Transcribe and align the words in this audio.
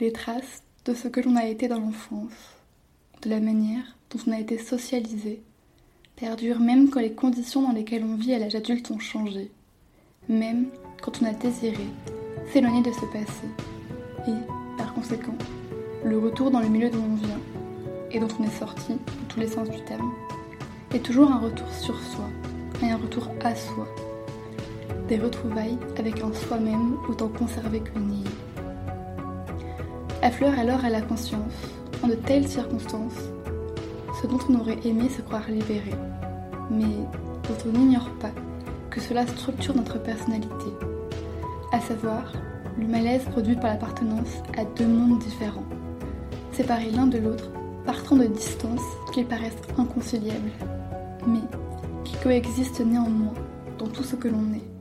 les 0.00 0.12
traces 0.12 0.62
de 0.84 0.94
ce 0.94 1.08
que 1.08 1.20
l'on 1.20 1.34
a 1.34 1.46
été 1.46 1.66
dans 1.66 1.80
l'enfance, 1.80 2.56
de 3.22 3.30
la 3.30 3.40
manière 3.40 3.96
dont 4.10 4.20
on 4.28 4.32
a 4.32 4.38
été 4.38 4.56
socialisé, 4.56 5.42
perdurent 6.14 6.60
même 6.60 6.88
quand 6.88 7.00
les 7.00 7.12
conditions 7.12 7.62
dans 7.62 7.72
lesquelles 7.72 8.04
on 8.04 8.14
vit 8.14 8.32
à 8.32 8.38
l'âge 8.38 8.54
adulte 8.54 8.90
ont 8.92 9.00
changé, 9.00 9.50
même 10.28 10.66
quand 11.02 11.20
on 11.20 11.26
a 11.26 11.32
désiré 11.32 11.86
s'éloigner 12.52 12.82
de 12.82 12.92
ce 12.92 13.06
passé, 13.12 13.46
et, 14.28 14.76
par 14.76 14.94
conséquent, 14.94 15.36
le 16.04 16.18
retour 16.18 16.52
dans 16.52 16.60
le 16.60 16.68
milieu 16.68 16.90
d'où 16.90 17.00
on 17.00 17.16
vient, 17.16 17.40
et 18.12 18.20
dont 18.20 18.28
on 18.38 18.44
est 18.44 18.58
sorti, 18.58 18.92
dans 18.92 19.28
tous 19.28 19.40
les 19.40 19.48
sens 19.48 19.68
du 19.68 19.82
terme, 19.82 20.12
est 20.94 21.04
toujours 21.04 21.30
un 21.30 21.38
retour 21.38 21.68
sur 21.72 21.98
soi, 22.00 22.28
et 22.82 22.90
un 22.90 22.96
retour 22.96 23.28
à 23.42 23.54
soi, 23.54 23.88
des 25.08 25.18
retrouvailles 25.18 25.78
avec 25.96 26.22
un 26.22 26.32
soi-même 26.32 26.96
autant 27.08 27.28
conservé 27.28 27.80
que 27.80 27.98
nié. 27.98 28.24
Affleure 30.28 30.58
alors 30.58 30.84
à 30.84 30.90
la 30.90 31.00
conscience, 31.00 31.54
en 32.02 32.08
de 32.08 32.12
telles 32.12 32.46
circonstances, 32.46 33.30
ce 34.20 34.26
dont 34.26 34.38
on 34.50 34.60
aurait 34.60 34.76
aimé 34.84 35.08
se 35.08 35.22
croire 35.22 35.48
libéré, 35.48 35.94
mais 36.70 36.84
dont 36.84 37.56
on 37.66 37.72
n'ignore 37.72 38.10
pas 38.20 38.32
que 38.90 39.00
cela 39.00 39.26
structure 39.26 39.74
notre 39.74 39.98
personnalité, 39.98 40.66
à 41.72 41.80
savoir 41.80 42.34
le 42.78 42.86
malaise 42.86 43.24
produit 43.30 43.56
par 43.56 43.70
l'appartenance 43.70 44.42
à 44.58 44.66
deux 44.66 44.86
mondes 44.86 45.18
différents, 45.20 45.64
séparés 46.52 46.90
l'un 46.90 47.06
de 47.06 47.16
l'autre 47.16 47.50
par 47.86 48.02
tant 48.02 48.16
de 48.16 48.26
distances 48.26 48.84
qu'ils 49.14 49.24
paraissent 49.24 49.56
inconciliables, 49.78 50.52
mais 51.26 51.40
qui 52.04 52.16
coexistent 52.16 52.84
néanmoins 52.84 53.32
dans 53.78 53.88
tout 53.88 54.04
ce 54.04 54.14
que 54.14 54.28
l'on 54.28 54.52
est. 54.54 54.77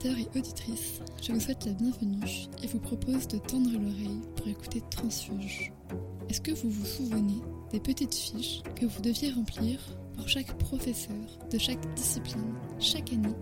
auditeurs 0.00 0.18
et 0.18 0.38
auditrices, 0.38 1.00
je 1.22 1.32
vous 1.32 1.40
souhaite 1.40 1.66
la 1.66 1.72
bienvenue 1.72 2.24
et 2.62 2.66
vous 2.66 2.78
propose 2.78 3.28
de 3.28 3.36
tendre 3.36 3.70
l'oreille 3.70 4.20
pour 4.34 4.48
écouter 4.48 4.82
Transfuge. 4.90 5.72
Est-ce 6.28 6.40
que 6.40 6.52
vous 6.52 6.70
vous 6.70 6.86
souvenez 6.86 7.40
des 7.70 7.80
petites 7.80 8.14
fiches 8.14 8.62
que 8.76 8.86
vous 8.86 9.02
deviez 9.02 9.30
remplir 9.30 9.78
pour 10.16 10.26
chaque 10.26 10.56
professeur 10.56 11.38
de 11.50 11.58
chaque 11.58 11.94
discipline, 11.94 12.54
chaque 12.78 13.12
année, 13.12 13.34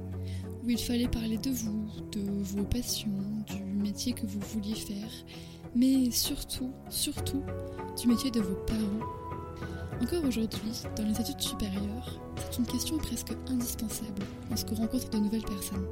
où 0.65 0.71
il 0.71 0.79
fallait 0.79 1.07
parler 1.07 1.39
de 1.39 1.51
vous, 1.51 1.87
de 2.11 2.23
vos 2.43 2.65
passions, 2.65 3.11
du 3.47 3.63
métier 3.63 4.13
que 4.13 4.27
vous 4.27 4.41
vouliez 4.41 4.75
faire, 4.75 5.13
mais 5.77 6.11
surtout, 6.11 6.73
surtout, 6.89 7.43
du 8.01 8.09
métier 8.09 8.33
de 8.33 8.41
vos 8.41 8.57
parents? 8.67 9.07
Encore 10.01 10.25
aujourd'hui, 10.25 10.83
dans 10.97 11.05
les 11.05 11.21
études 11.21 11.41
supérieures, 11.41 12.21
c'est 12.37 12.59
une 12.59 12.67
question 12.67 12.99
presque 12.99 13.33
indispensable 13.49 14.23
lorsqu'on 14.49 14.75
rencontre 14.75 15.09
de 15.11 15.19
nouvelles 15.19 15.43
personnes. 15.43 15.87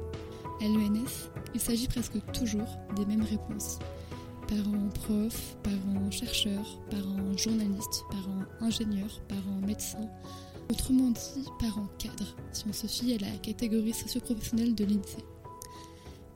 À 0.59 0.67
l'ENS, 0.67 1.29
il 1.53 1.61
s'agit 1.61 1.87
presque 1.87 2.19
toujours 2.33 2.77
des 2.95 3.05
mêmes 3.05 3.23
réponses. 3.23 3.77
Parents 4.47 4.89
profs, 4.93 5.55
parents 5.61 6.09
chercheurs, 6.09 6.79
parents 6.89 7.37
journalistes, 7.37 8.03
parents 8.09 8.45
ingénieurs, 8.61 9.21
parents 9.27 9.61
médecins, 9.65 10.09
autrement 10.71 11.11
dit 11.11 11.45
parents 11.59 11.87
cadres, 11.99 12.35
si 12.53 12.65
on 12.67 12.73
se 12.73 12.87
fie 12.87 13.13
à 13.13 13.17
la 13.19 13.37
catégorie 13.37 13.93
socio-professionnelle 13.93 14.73
de 14.73 14.85
l'INSEE. 14.85 15.23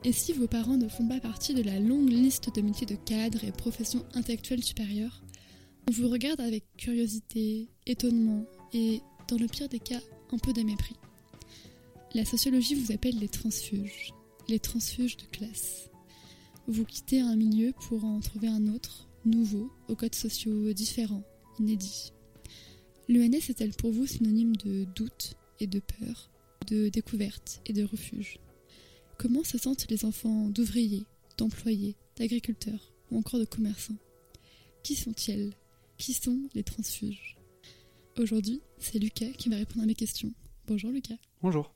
Et 0.04 0.12
si 0.12 0.32
vos 0.32 0.46
parents 0.46 0.76
ne 0.76 0.88
font 0.88 1.06
pas 1.06 1.20
partie 1.20 1.54
de 1.54 1.62
la 1.62 1.80
longue 1.80 2.10
liste 2.10 2.54
de 2.54 2.60
métiers 2.60 2.86
de 2.86 2.96
cadres 2.96 3.44
et 3.44 3.52
professions 3.52 4.04
intellectuelles 4.14 4.64
supérieures, 4.64 5.22
on 5.88 5.92
vous 5.92 6.08
regarde 6.08 6.40
avec 6.40 6.64
curiosité, 6.76 7.68
étonnement 7.86 8.44
et, 8.72 9.00
dans 9.28 9.36
le 9.36 9.46
pire 9.46 9.68
des 9.68 9.80
cas, 9.80 10.00
un 10.32 10.38
peu 10.38 10.52
de 10.52 10.62
mépris. 10.62 10.96
La 12.14 12.26
sociologie 12.26 12.74
vous 12.74 12.92
appelle 12.92 13.18
les 13.18 13.28
transfuges, 13.28 14.12
les 14.46 14.58
transfuges 14.58 15.16
de 15.16 15.24
classe. 15.24 15.88
Vous 16.66 16.84
quittez 16.84 17.20
un 17.20 17.36
milieu 17.36 17.72
pour 17.88 18.04
en 18.04 18.20
trouver 18.20 18.48
un 18.48 18.68
autre, 18.68 19.08
nouveau, 19.24 19.72
aux 19.88 19.96
codes 19.96 20.14
sociaux 20.14 20.74
différents, 20.74 21.24
inédits. 21.58 22.12
L'ENS 23.08 23.48
est-elle 23.48 23.72
pour 23.72 23.92
vous 23.92 24.06
synonyme 24.06 24.56
de 24.56 24.84
doute 24.94 25.36
et 25.58 25.66
de 25.66 25.80
peur, 25.80 26.30
de 26.66 26.90
découverte 26.90 27.62
et 27.64 27.72
de 27.72 27.82
refuge? 27.82 28.38
Comment 29.18 29.42
se 29.42 29.56
sentent 29.56 29.86
les 29.88 30.04
enfants 30.04 30.50
d'ouvriers, 30.50 31.06
d'employés, 31.38 31.96
d'agriculteurs 32.16 32.92
ou 33.10 33.16
encore 33.16 33.40
de 33.40 33.46
commerçants? 33.46 33.96
Qui 34.82 34.96
sont-ils? 34.96 35.54
Qui 35.96 36.12
sont 36.12 36.42
les 36.54 36.62
transfuges? 36.62 37.38
Aujourd'hui, 38.18 38.60
c'est 38.78 38.98
Lucas 38.98 39.30
qui 39.30 39.48
va 39.48 39.56
répondre 39.56 39.84
à 39.84 39.86
mes 39.86 39.94
questions. 39.94 40.34
Bonjour 40.66 40.90
Lucas. 40.90 41.16
Bonjour. 41.40 41.72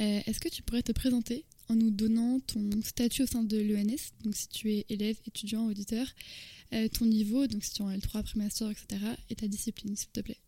Euh, 0.00 0.20
est-ce 0.26 0.38
que 0.40 0.48
tu 0.48 0.62
pourrais 0.62 0.82
te 0.82 0.92
présenter 0.92 1.44
en 1.68 1.74
nous 1.74 1.90
donnant 1.90 2.40
ton 2.40 2.70
statut 2.82 3.22
au 3.22 3.26
sein 3.26 3.42
de 3.42 3.58
l'ENS, 3.58 4.12
donc 4.22 4.34
si 4.34 4.48
tu 4.48 4.72
es 4.72 4.86
élève, 4.88 5.16
étudiant, 5.26 5.66
auditeur, 5.66 6.06
euh, 6.72 6.88
ton 6.88 7.04
niveau, 7.04 7.46
donc 7.46 7.64
si 7.64 7.74
tu 7.74 7.82
es 7.82 7.84
en 7.84 7.90
L3 7.90 8.18
après 8.18 8.38
master, 8.38 8.70
etc., 8.70 8.86
et 9.28 9.34
ta 9.34 9.48
discipline, 9.48 9.96
s'il 9.96 10.10
te 10.10 10.20
plaît. 10.20 10.38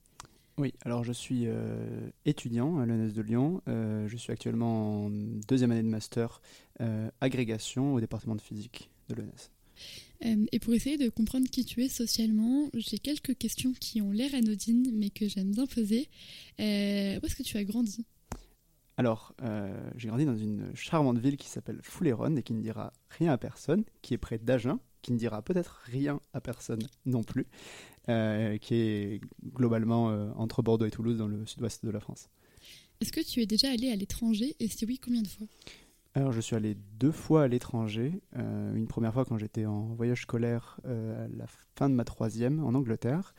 Oui, 0.57 0.73
alors 0.85 1.05
je 1.05 1.13
suis 1.13 1.47
euh, 1.47 2.11
étudiant 2.27 2.79
à 2.79 2.87
l'ENS 2.87 3.13
de 3.13 3.23
Lyon. 3.23 3.63
je 3.67 4.17
suis 4.17 4.33
actuellement 4.33 5.07
en 5.07 5.11
deuxième 5.49 5.73
année 5.73 5.83
de 5.83 5.89
master 5.89 6.41
agrégation 7.21 7.95
au 7.95 8.01
département 8.01 8.37
de 8.37 8.41
physique 8.41 8.91
de 9.09 9.17
l'ENS. 9.17 9.51
Et 10.53 10.59
pour 10.59 10.75
essayer 10.75 10.99
de 10.99 11.09
comprendre 11.09 11.49
qui 11.49 11.65
tu 11.65 11.83
es 11.83 11.89
socialement, 11.89 12.71
j'ai 12.75 12.99
quelques 12.99 13.37
questions 13.37 13.73
qui 13.81 14.01
ont 14.03 14.13
l'air 14.13 14.35
anodines, 14.35 14.91
mais 14.95 15.11
que 15.11 15.29
j'aime 15.29 15.51
bien 15.53 15.67
poser. 15.67 16.09
Où 16.59 16.63
est-ce 16.63 17.37
que 17.37 17.43
tu 17.43 17.57
as 17.57 17.65
grandi? 17.65 18.05
Alors, 19.01 19.35
euh, 19.41 19.91
j'ai 19.97 20.09
grandi 20.09 20.27
dans 20.27 20.37
une 20.37 20.71
charmante 20.75 21.17
ville 21.17 21.39
qui 21.39 21.49
s'appelle 21.49 21.79
Fouléronne 21.83 22.37
et 22.37 22.43
qui 22.43 22.53
ne 22.53 22.61
dira 22.61 22.93
rien 23.09 23.33
à 23.33 23.39
personne, 23.39 23.85
qui 24.03 24.13
est 24.13 24.19
près 24.19 24.37
d'Agen, 24.37 24.79
qui 25.01 25.13
ne 25.15 25.17
dira 25.17 25.41
peut-être 25.41 25.81
rien 25.85 26.21
à 26.35 26.43
personne 26.43 26.83
non 27.07 27.23
plus, 27.23 27.47
qui 28.05 28.75
est 28.75 29.23
globalement 29.55 30.09
entre 30.37 30.61
Bordeaux 30.61 30.85
et 30.85 30.91
Toulouse 30.91 31.17
dans 31.17 31.29
le 31.29 31.47
sud-ouest 31.47 31.83
de 31.83 31.91
la 31.91 32.01
France. 32.01 32.29
Est-ce 33.01 33.11
que 33.11 33.27
tu 33.27 33.41
es 33.41 33.47
déjà 33.47 33.71
allé 33.71 33.91
à 33.91 33.97
l'étranger 33.97 34.55
et 34.61 34.69
si 34.69 34.85
oui, 34.85 35.01
combien 35.03 35.23
de 35.23 35.29
fois? 35.29 35.47
Alors, 36.15 36.33
je 36.33 36.41
suis 36.41 36.57
allé 36.57 36.77
deux 36.99 37.13
fois 37.13 37.45
à 37.45 37.49
l'étranger. 37.49 38.21
Euh, 38.37 38.75
une 38.75 38.89
première 38.89 39.15
fois 39.15 39.25
quand 39.25 39.39
j'étais 39.39 39.65
en 39.65 39.95
voyage 39.95 40.23
scolaire 40.23 40.81
euh, 40.85 41.25
à 41.25 41.29
la 41.29 41.47
fin 41.77 41.89
de 41.89 41.95
ma 41.95 42.05
troisième 42.05 42.63
en 42.63 42.75
Angleterre. 42.75 43.33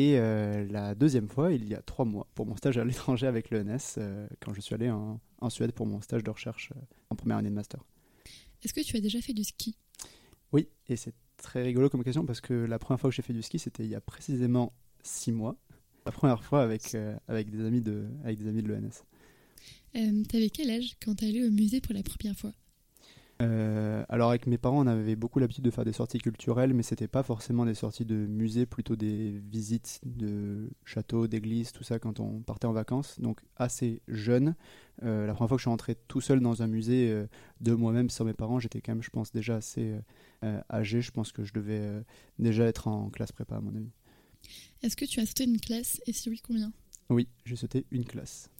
Et 0.00 0.18
euh, 0.18 0.64
la 0.70 0.94
deuxième 0.94 1.28
fois, 1.28 1.52
il 1.52 1.68
y 1.68 1.74
a 1.74 1.82
trois 1.82 2.04
mois, 2.04 2.28
pour 2.34 2.46
mon 2.46 2.56
stage 2.56 2.78
à 2.78 2.84
l'étranger 2.84 3.26
avec 3.26 3.50
l'ENS, 3.50 3.98
quand 4.40 4.54
je 4.54 4.60
suis 4.60 4.74
allé 4.74 4.90
en, 4.90 5.20
en, 5.40 5.50
Suède 5.50 5.72
pour 5.72 5.86
mon 5.86 6.00
stage 6.00 6.22
de 6.22 6.30
recherche 6.30 6.72
en 7.10 7.16
première 7.16 7.38
année 7.38 7.50
de 7.50 7.54
master. 7.54 7.84
Est-ce 8.62 8.74
que 8.74 8.80
tu 8.80 8.96
as 8.96 9.00
déjà 9.00 9.20
fait 9.20 9.32
du 9.32 9.44
ski? 9.44 9.76
Oui, 10.52 10.68
et 10.88 10.96
c'est 10.96 11.14
très 11.36 11.62
rigolo 11.62 11.88
comme 11.88 12.04
question 12.04 12.24
parce 12.24 12.40
que 12.40 12.54
la 12.54 12.78
première 12.78 13.00
fois 13.00 13.10
que 13.10 13.16
j'ai 13.16 13.22
fait 13.22 13.32
du 13.32 13.42
ski, 13.42 13.58
c'était 13.58 13.84
il 13.84 13.90
y 13.90 13.94
a 13.94 14.00
précisément 14.00 14.72
six 15.02 15.32
mois. 15.32 15.56
La 16.06 16.12
première 16.12 16.42
fois 16.42 16.62
avec, 16.62 16.96
avec 17.26 17.50
des 17.50 17.64
amis 17.64 17.80
de, 17.80 18.06
avec 18.24 18.38
des 18.38 18.48
amis 18.48 18.62
de 18.62 18.68
l'ENS. 18.68 19.04
Euh, 19.96 20.22
T'avais 20.28 20.50
quel 20.50 20.70
âge 20.70 20.96
quand 21.02 21.14
t'es 21.14 21.26
allé 21.26 21.46
au 21.46 21.50
musée 21.50 21.80
pour 21.80 21.94
la 21.94 22.02
première 22.02 22.36
fois? 22.36 22.52
Euh, 23.40 24.04
alors 24.08 24.30
avec 24.30 24.46
mes 24.46 24.58
parents, 24.58 24.84
on 24.84 24.86
avait 24.86 25.14
beaucoup 25.14 25.38
l'habitude 25.38 25.64
de 25.64 25.70
faire 25.70 25.84
des 25.84 25.92
sorties 25.92 26.18
culturelles, 26.18 26.74
mais 26.74 26.82
c'était 26.82 27.06
pas 27.08 27.22
forcément 27.22 27.64
des 27.64 27.74
sorties 27.74 28.04
de 28.04 28.14
musée, 28.14 28.66
plutôt 28.66 28.96
des 28.96 29.38
visites 29.50 30.00
de 30.04 30.70
châteaux, 30.84 31.28
d'églises, 31.28 31.72
tout 31.72 31.84
ça 31.84 31.98
quand 31.98 32.18
on 32.18 32.40
partait 32.40 32.66
en 32.66 32.72
vacances. 32.72 33.20
Donc 33.20 33.40
assez 33.56 34.02
jeune. 34.08 34.56
Euh, 35.04 35.26
la 35.26 35.34
première 35.34 35.48
fois 35.48 35.56
que 35.56 35.60
je 35.60 35.64
suis 35.64 35.70
rentré 35.70 35.94
tout 36.08 36.20
seul 36.20 36.40
dans 36.40 36.62
un 36.62 36.66
musée 36.66 37.10
euh, 37.10 37.26
de 37.60 37.72
moi-même 37.72 38.10
sans 38.10 38.24
mes 38.24 38.34
parents, 38.34 38.58
j'étais 38.58 38.80
quand 38.80 38.92
même, 38.92 39.02
je 39.02 39.10
pense, 39.10 39.32
déjà 39.32 39.56
assez 39.56 39.94
âgé. 40.70 41.00
Je 41.00 41.10
pense 41.12 41.32
que 41.32 41.44
je 41.44 41.52
devais 41.52 42.02
déjà 42.38 42.64
être 42.64 42.88
en 42.88 43.10
classe 43.10 43.32
prépa 43.32 43.56
à 43.56 43.60
mon 43.60 43.74
avis. 43.74 43.90
Est-ce 44.82 44.96
que 44.96 45.04
tu 45.04 45.20
as 45.20 45.26
sauté 45.26 45.44
une 45.44 45.60
classe? 45.60 46.00
Et 46.06 46.12
si 46.12 46.28
oui, 46.28 46.40
combien? 46.42 46.72
Oui, 47.10 47.28
j'ai 47.44 47.56
sauté 47.56 47.86
une 47.90 48.04
classe. 48.04 48.50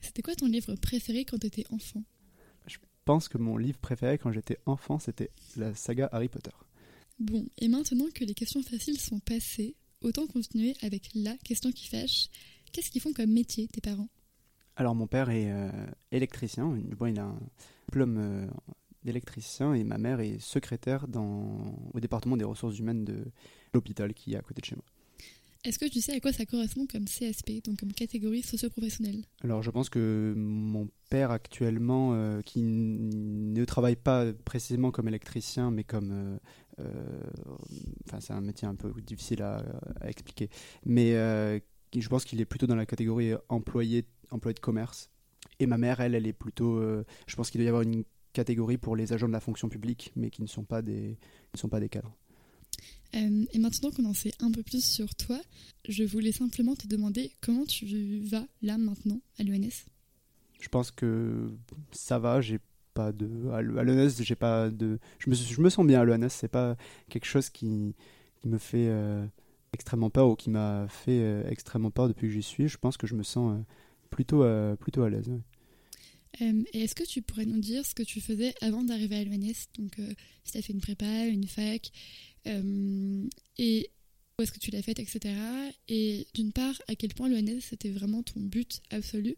C'était 0.00 0.22
quoi 0.22 0.34
ton 0.34 0.46
livre 0.46 0.74
préféré 0.76 1.24
quand 1.24 1.38
tu 1.38 1.46
étais 1.46 1.64
enfant? 1.70 2.02
Pense 3.10 3.28
que 3.28 3.38
mon 3.38 3.56
livre 3.56 3.80
préféré 3.80 4.18
quand 4.18 4.30
j'étais 4.30 4.58
enfant, 4.66 5.00
c'était 5.00 5.32
la 5.56 5.74
saga 5.74 6.08
Harry 6.12 6.28
Potter. 6.28 6.52
Bon, 7.18 7.44
et 7.58 7.66
maintenant 7.66 8.06
que 8.14 8.24
les 8.24 8.34
questions 8.34 8.62
faciles 8.62 9.00
sont 9.00 9.18
passées, 9.18 9.74
autant 10.00 10.28
continuer 10.28 10.76
avec 10.80 11.10
la 11.16 11.36
question 11.38 11.72
qui 11.72 11.88
fâche. 11.88 12.28
Qu'est-ce 12.70 12.88
qu'ils 12.88 13.00
font 13.00 13.12
comme 13.12 13.32
métier, 13.32 13.66
tes 13.66 13.80
parents? 13.80 14.08
Alors, 14.76 14.94
mon 14.94 15.08
père 15.08 15.28
est 15.28 15.50
euh, 15.50 15.72
électricien. 16.12 16.66
Bon, 16.96 17.06
il 17.06 17.18
a 17.18 17.24
un 17.24 17.40
diplôme 17.88 18.16
euh, 18.16 18.46
d'électricien 19.02 19.74
et 19.74 19.82
ma 19.82 19.98
mère 19.98 20.20
est 20.20 20.38
secrétaire 20.38 21.08
dans, 21.08 21.74
au 21.92 21.98
département 21.98 22.36
des 22.36 22.44
ressources 22.44 22.78
humaines 22.78 23.04
de 23.04 23.24
l'hôpital 23.74 24.14
qui 24.14 24.34
est 24.34 24.36
à 24.36 24.42
côté 24.42 24.60
de 24.60 24.66
chez 24.66 24.76
moi. 24.76 24.84
Est-ce 25.62 25.78
que 25.78 25.84
tu 25.84 26.00
sais 26.00 26.14
à 26.14 26.20
quoi 26.20 26.32
ça 26.32 26.46
correspond 26.46 26.86
comme 26.86 27.04
CSP, 27.04 27.62
donc 27.64 27.80
comme 27.80 27.92
catégorie 27.92 28.42
socio-professionnelle 28.42 29.22
Alors 29.44 29.62
je 29.62 29.70
pense 29.70 29.90
que 29.90 30.32
mon 30.34 30.88
père 31.10 31.30
actuellement, 31.30 32.14
euh, 32.14 32.40
qui 32.40 32.62
ne 32.62 33.64
travaille 33.66 33.96
pas 33.96 34.32
précisément 34.44 34.90
comme 34.90 35.08
électricien, 35.08 35.70
mais 35.70 35.84
comme... 35.84 36.12
Euh, 36.12 36.38
euh, 36.80 37.20
enfin 38.08 38.20
c'est 38.20 38.32
un 38.32 38.40
métier 38.40 38.66
un 38.66 38.74
peu 38.74 38.90
difficile 39.02 39.42
à, 39.42 39.62
expliquer, 40.02 40.48
mais 40.86 41.12
je 41.12 42.08
pense 42.08 42.24
qu'il 42.24 42.40
est 42.40 42.46
plutôt 42.46 42.66
dans 42.66 42.76
la 42.76 42.86
catégorie 42.86 43.34
employé 43.50 44.06
employés 44.30 44.54
de 44.54 44.60
commerce. 44.60 45.10
Et 45.58 45.66
ma 45.66 45.76
mère, 45.76 46.00
elle, 46.00 46.14
elle 46.14 46.26
est 46.26 46.32
plutôt. 46.32 46.80
je 47.26 47.36
pense 47.36 47.50
qu'il 47.50 47.58
doit 47.58 47.66
y 47.66 47.68
avoir 47.68 47.82
une 47.82 48.04
catégorie 48.32 48.78
pour 48.78 48.96
les 48.96 49.12
agents 49.12 49.28
de 49.28 49.32
la 49.32 49.40
fonction 49.40 49.68
publique, 49.68 50.12
mais 50.16 50.30
qui 50.30 50.40
ne 50.40 50.46
sont 50.46 50.64
pas 50.64 50.80
des, 50.80 51.18
ne 51.52 51.58
sont 51.58 51.68
pas 51.68 51.80
des 51.80 51.90
cadres. 51.90 52.16
Et 53.12 53.58
maintenant 53.58 53.90
qu'on 53.90 54.04
en 54.04 54.14
sait 54.14 54.32
un 54.40 54.52
peu 54.52 54.62
plus 54.62 54.84
sur 54.84 55.14
toi, 55.16 55.40
je 55.88 56.04
voulais 56.04 56.32
simplement 56.32 56.76
te 56.76 56.86
demander 56.86 57.32
comment 57.40 57.64
tu 57.64 58.20
vas 58.20 58.46
là 58.62 58.78
maintenant 58.78 59.20
à 59.38 59.42
l'ENS. 59.42 59.86
Je 60.60 60.68
pense 60.68 60.90
que 60.90 61.50
ça 61.90 62.18
va. 62.18 62.40
J'ai 62.40 62.60
pas 62.94 63.12
de 63.12 63.48
à 63.50 63.62
l'ENS, 63.62 64.22
j'ai 64.22 64.36
pas 64.36 64.70
de. 64.70 64.98
Je 65.18 65.30
me, 65.30 65.34
je 65.34 65.60
me 65.60 65.70
sens 65.70 65.86
bien 65.86 66.00
à 66.00 66.04
l'ENS. 66.04 66.28
C'est 66.28 66.48
pas 66.48 66.76
quelque 67.08 67.24
chose 67.24 67.50
qui, 67.50 67.94
qui 68.40 68.48
me 68.48 68.58
fait 68.58 68.88
euh, 68.88 69.26
extrêmement 69.72 70.10
peur 70.10 70.28
ou 70.28 70.36
qui 70.36 70.50
m'a 70.50 70.86
fait 70.88 71.20
euh, 71.20 71.48
extrêmement 71.48 71.90
peur 71.90 72.08
depuis 72.08 72.28
que 72.28 72.34
j'y 72.34 72.42
suis. 72.42 72.68
Je 72.68 72.78
pense 72.78 72.96
que 72.96 73.06
je 73.06 73.14
me 73.14 73.22
sens 73.22 73.54
euh, 73.54 73.62
plutôt 74.10 74.44
plutôt 74.76 75.02
à 75.02 75.10
l'aise. 75.10 75.30
Et 76.40 76.82
est-ce 76.82 76.94
que 76.94 77.04
tu 77.04 77.22
pourrais 77.22 77.46
nous 77.46 77.60
dire 77.60 77.84
ce 77.84 77.94
que 77.94 78.02
tu 78.02 78.20
faisais 78.20 78.54
avant 78.60 78.82
d'arriver 78.82 79.16
à 79.16 79.24
l'ENS 79.24 79.68
Donc, 79.78 79.96
si 80.44 80.52
tu 80.52 80.58
as 80.58 80.62
fait 80.62 80.72
une 80.72 80.80
prépa, 80.80 81.26
une 81.26 81.46
fac, 81.46 81.90
et 82.46 83.90
où 84.40 84.42
est-ce 84.42 84.52
que 84.52 84.58
tu 84.58 84.70
l'as 84.70 84.82
faite, 84.82 84.98
etc. 84.98 85.34
Et 85.88 86.26
d'une 86.34 86.52
part, 86.52 86.74
à 86.88 86.94
quel 86.94 87.12
point 87.12 87.28
l'ENS 87.28 87.60
c'était 87.60 87.90
vraiment 87.90 88.22
ton 88.22 88.40
but 88.40 88.80
absolu? 88.90 89.36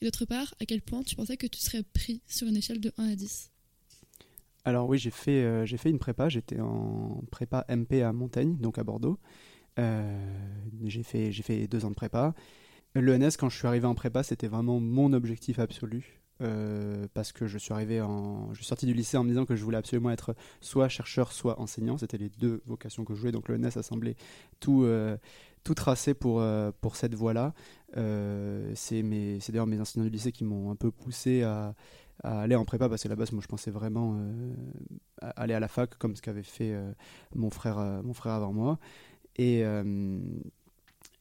Et 0.00 0.04
d'autre 0.04 0.26
part, 0.26 0.54
à 0.60 0.66
quel 0.66 0.82
point 0.82 1.02
tu 1.02 1.16
pensais 1.16 1.36
que 1.36 1.46
tu 1.46 1.60
serais 1.60 1.82
pris 1.82 2.20
sur 2.26 2.46
une 2.46 2.56
échelle 2.56 2.80
de 2.80 2.92
1 2.98 3.12
à 3.12 3.14
10 3.14 3.50
Alors 4.64 4.88
oui, 4.88 4.98
j'ai 4.98 5.10
fait, 5.10 5.42
euh, 5.42 5.64
j'ai 5.64 5.78
fait 5.78 5.88
une 5.90 5.98
prépa. 5.98 6.28
J'étais 6.28 6.60
en 6.60 7.22
prépa 7.30 7.64
MP 7.68 8.02
à 8.02 8.12
Montaigne, 8.12 8.56
donc 8.58 8.78
à 8.78 8.84
Bordeaux. 8.84 9.18
Euh, 9.78 10.66
j'ai 10.84 11.02
fait, 11.02 11.32
j'ai 11.32 11.42
fait 11.42 11.66
deux 11.66 11.84
ans 11.84 11.90
de 11.90 11.94
prépa. 11.94 12.34
L'ENS, 12.94 13.36
quand 13.38 13.48
je 13.48 13.56
suis 13.56 13.66
arrivé 13.66 13.86
en 13.86 13.94
prépa, 13.94 14.22
c'était 14.22 14.48
vraiment 14.48 14.80
mon 14.80 15.14
objectif 15.14 15.58
absolu. 15.58 16.21
Euh, 16.42 17.06
parce 17.14 17.32
que 17.32 17.46
je 17.46 17.56
suis 17.58 17.72
arrivé 17.72 18.00
en, 18.00 18.52
je 18.52 18.58
suis 18.58 18.66
sorti 18.66 18.86
du 18.86 18.94
lycée 18.94 19.16
en 19.16 19.24
me 19.24 19.28
disant 19.28 19.44
que 19.44 19.54
je 19.54 19.62
voulais 19.62 19.76
absolument 19.76 20.10
être 20.10 20.34
soit 20.60 20.88
chercheur, 20.88 21.32
soit 21.32 21.60
enseignant. 21.60 21.98
C'était 21.98 22.18
les 22.18 22.30
deux 22.30 22.62
vocations 22.66 23.04
que 23.04 23.14
je 23.14 23.20
jouais. 23.20 23.32
Donc 23.32 23.48
l'ENS 23.48 23.76
a 23.76 23.82
semblé 23.82 24.16
tout, 24.60 24.84
tout 25.64 25.74
tracé 25.74 26.14
pour, 26.14 26.40
euh, 26.40 26.70
pour 26.80 26.96
cette 26.96 27.14
voie-là. 27.14 27.54
Euh, 27.96 28.72
c'est 28.74 29.02
d'ailleurs 29.02 29.66
mes 29.66 29.80
enseignants 29.80 30.04
du 30.04 30.10
lycée 30.10 30.32
qui 30.32 30.44
m'ont 30.44 30.70
un 30.70 30.76
peu 30.76 30.90
poussé 30.90 31.42
à, 31.42 31.74
aller 32.24 32.54
en 32.54 32.64
prépa 32.64 32.88
parce 32.88 33.02
que 33.02 33.08
la 33.08 33.16
base, 33.16 33.32
moi, 33.32 33.42
je 33.42 33.48
pensais 33.48 33.70
vraiment 33.70 34.16
euh, 34.16 34.54
aller 35.20 35.54
à 35.54 35.60
la 35.60 35.68
fac 35.68 35.96
comme 35.98 36.14
ce 36.14 36.22
qu'avait 36.22 36.44
fait 36.44 36.72
mon, 37.34 37.50
frère, 37.50 37.78
mon 38.04 38.14
frère 38.14 38.34
avant 38.34 38.52
moi. 38.52 38.78
Et, 39.36 39.64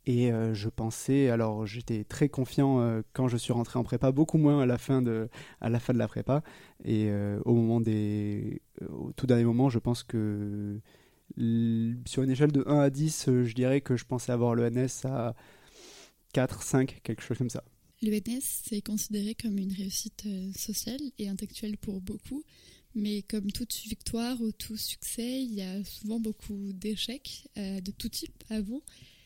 et 0.05 0.31
je 0.53 0.69
pensais, 0.69 1.29
alors 1.29 1.65
j'étais 1.65 2.03
très 2.03 2.29
confiant 2.29 3.01
quand 3.13 3.27
je 3.27 3.37
suis 3.37 3.53
rentré 3.53 3.77
en 3.77 3.83
prépa, 3.83 4.11
beaucoup 4.11 4.37
moins 4.37 4.61
à 4.61 4.65
la 4.65 4.77
fin 4.77 5.01
de, 5.01 5.29
à 5.59 5.69
la, 5.69 5.79
fin 5.79 5.93
de 5.93 5.99
la 5.99 6.07
prépa. 6.07 6.43
Et 6.83 7.11
au 7.45 7.53
moment 7.53 7.81
des. 7.81 8.61
Au 8.89 9.11
tout 9.13 9.27
dernier 9.27 9.43
moment, 9.43 9.69
je 9.69 9.79
pense 9.79 10.03
que 10.03 10.79
sur 12.05 12.23
une 12.23 12.31
échelle 12.31 12.51
de 12.51 12.63
1 12.67 12.79
à 12.79 12.89
10, 12.89 13.27
euh, 13.27 13.43
je 13.43 13.53
dirais 13.53 13.81
que 13.81 13.95
je 13.95 14.05
pensais 14.05 14.31
avoir 14.31 14.55
l'ENS 14.55 15.05
à 15.05 15.35
4, 16.33 16.63
5, 16.63 17.01
quelque 17.03 17.21
chose 17.21 17.37
comme 17.37 17.49
ça. 17.49 17.63
L'ENS, 18.01 18.41
c'est 18.41 18.81
considéré 18.81 19.35
comme 19.35 19.57
une 19.57 19.71
réussite 19.71 20.23
euh, 20.25 20.51
sociale 20.53 20.99
et 21.19 21.29
intellectuelle 21.29 21.77
pour 21.77 22.01
beaucoup, 22.01 22.43
mais 22.95 23.21
comme 23.21 23.51
toute 23.51 23.73
victoire 23.85 24.41
ou 24.41 24.51
tout 24.51 24.77
succès, 24.77 25.43
il 25.43 25.53
y 25.53 25.61
a 25.61 25.83
souvent 25.83 26.19
beaucoup 26.19 26.73
d'échecs 26.73 27.47
euh, 27.57 27.79
de 27.79 27.91
tout 27.91 28.09
type 28.09 28.43
avant. 28.49 28.81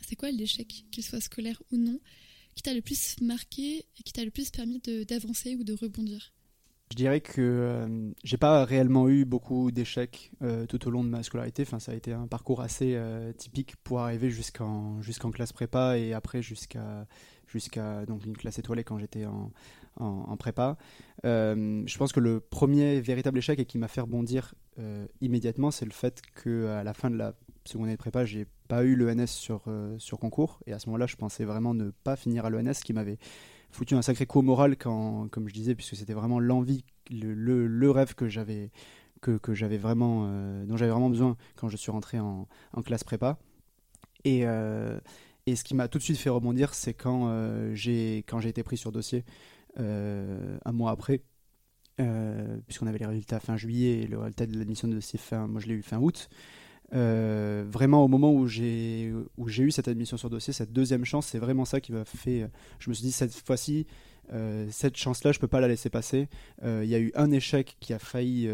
C'est 0.08 0.16
quoi 0.16 0.32
l'échec, 0.32 0.86
qu'il 0.92 1.04
soit 1.04 1.22
scolaire 1.22 1.62
ou 1.72 1.78
non, 1.78 2.00
qui 2.56 2.64
t'a 2.64 2.74
le 2.74 2.82
plus 2.82 3.16
marqué 3.22 3.86
et 4.00 4.04
qui 4.04 4.14
t'a 4.14 4.24
le 4.24 4.32
plus 4.32 4.50
permis 4.50 4.80
d'avancer 5.08 5.56
ou 5.56 5.64
de 5.64 5.74
rebondir? 5.74 6.32
Je 6.92 6.98
dirais 6.98 7.20
que 7.20 7.42
euh, 7.42 8.12
j'ai 8.24 8.38
pas 8.38 8.64
réellement 8.64 9.10
eu 9.10 9.26
beaucoup 9.26 9.72
d'échecs 9.72 10.32
euh, 10.44 10.68
tout 10.68 10.88
au 10.88 10.92
long 10.92 11.04
de 11.04 11.10
ma 11.10 11.24
scolarité. 11.24 11.64
Enfin, 11.64 11.80
ça 11.80 11.94
a 11.94 11.96
été 11.96 12.14
un 12.14 12.28
parcours 12.28 12.62
assez 12.62 12.94
euh, 12.96 13.34
typique 13.34 13.76
pour 13.78 14.02
arriver 14.02 14.30
jusqu'en 14.30 15.02
jusqu'en 15.02 15.32
classe 15.32 15.52
prépa 15.52 15.98
et 15.98 16.14
après 16.14 16.44
jusqu'à 16.44 17.08
jusqu'à 17.48 18.04
une 18.08 18.38
classe 18.38 18.60
étoilée 18.60 18.84
quand 18.84 19.00
j'étais 19.00 19.26
en, 19.26 19.52
en, 19.98 20.38
prépa. 20.38 20.78
je 21.24 21.98
pense 21.98 22.12
que 22.12 22.20
le 22.20 22.40
premier 22.40 23.00
véritable 23.00 23.38
échec 23.38 23.60
et 23.60 23.66
qui 23.66 23.78
m'a 23.78 23.88
fait 23.88 24.02
rebondir 24.02 24.56
immédiatement, 25.22 25.72
c'est 25.72 25.86
le 25.86 25.92
fait 25.92 26.22
que 26.34 26.68
à 26.68 26.84
la 26.84 26.94
fin 26.94 27.10
de 27.10 27.16
la 27.16 27.34
seconde 27.66 27.88
année 27.88 27.96
de 27.96 28.00
prépa, 28.00 28.26
j'ai 28.26 28.46
pas 28.68 28.84
eu 28.84 28.96
l'ENS 28.96 29.28
sur 29.28 29.64
sur 29.98 30.20
concours 30.20 30.60
et 30.66 30.74
à 30.74 30.80
ce 30.80 30.88
moment-là, 30.88 31.08
je 31.08 31.16
pensais 31.16 31.46
vraiment 31.46 31.74
ne 31.74 31.92
pas 31.92 32.16
finir 32.16 32.46
à 32.46 32.50
l'ENS, 32.50 32.76
qui 32.84 32.94
m'avait 32.94 33.18
foutu 33.76 33.94
un 33.94 34.02
sacré 34.02 34.26
coup 34.26 34.40
au 34.40 34.42
moral 34.42 34.78
quand, 34.78 35.28
comme 35.30 35.48
je 35.48 35.54
disais, 35.54 35.76
puisque 35.76 35.96
c'était 35.96 36.14
vraiment 36.14 36.40
l'envie, 36.40 36.84
le, 37.12 37.92
rêve 37.92 38.16
que 38.16 38.28
j'avais 38.28 38.72
que, 39.22 39.54
j'avais 39.54 39.78
vraiment, 39.78 40.26
euh, 40.28 40.66
dont 40.66 40.78
j'avais 40.78 40.92
vraiment 40.92 41.10
besoin 41.10 41.36
quand 41.56 41.68
je 41.68 41.78
suis 41.78 41.92
rentré 41.92 42.20
en, 42.20 42.48
classe 42.84 43.04
prépa. 43.04 43.40
Et, 44.24 44.42
euh, 44.46 45.00
et 45.48 45.56
ce 45.56 45.64
qui 45.64 45.74
m'a 45.74 45.88
tout 45.88 45.98
de 45.98 46.04
suite 46.04 46.18
fait 46.18 46.30
rebondir, 46.30 46.74
c'est 46.76 46.94
quand 46.94 47.28
euh, 47.28 47.74
j'ai 47.74 48.20
quand 48.28 48.40
j'ai 48.40 48.50
été 48.50 48.64
pris 48.64 48.78
sur 48.78 48.92
dossier 48.92 49.26
un 49.78 50.72
mois 50.72 50.92
après, 50.92 51.22
puisqu'on 51.98 52.88
avait 52.88 53.00
les 53.00 53.06
résultats 53.06 53.42
fin 53.42 53.58
juillet 53.58 54.04
et 54.04 54.08
le 54.08 54.20
résultat 54.20 54.46
de 54.46 54.58
l'admission 54.58 54.88
de 54.88 54.94
dossier 54.94 55.20
fin, 55.20 55.48
moi 55.48 55.60
je 55.60 55.68
l'ai 55.68 55.74
eu 55.74 55.82
fin 55.82 55.98
août. 55.98 56.30
Euh, 56.94 57.66
vraiment 57.68 58.04
au 58.04 58.08
moment 58.08 58.32
où 58.32 58.48
j'ai 58.48 59.12
où 59.38 59.48
j'ai 59.48 59.64
eu 59.64 59.72
cette 59.72 59.88
admission 59.88 60.18
sur 60.18 60.30
dossier, 60.30 60.54
cette 60.54 60.72
deuxième 60.72 61.06
chance, 61.06 61.28
c'est 61.28 61.40
vraiment 61.40 61.66
ça 61.66 61.82
qui 61.82 61.92
m'a 61.92 62.06
fait. 62.06 62.50
Je 62.80 62.90
me 62.90 62.94
suis 62.94 63.04
dit 63.04 63.12
cette 63.12 63.34
fois-ci, 63.34 63.88
euh, 64.34 64.68
cette 64.72 64.96
chance-là, 64.98 65.32
je 65.32 65.40
peux 65.40 65.48
pas 65.48 65.62
la 65.62 65.68
laisser 65.68 65.90
passer. 65.90 66.28
Euh, 66.64 66.82
il 66.84 66.90
y 66.90 66.96
a 66.96 67.00
eu 67.00 67.12
un 67.16 67.32
échec 67.32 67.76
qui 67.80 67.94
a 67.94 68.00
failli 68.00 68.50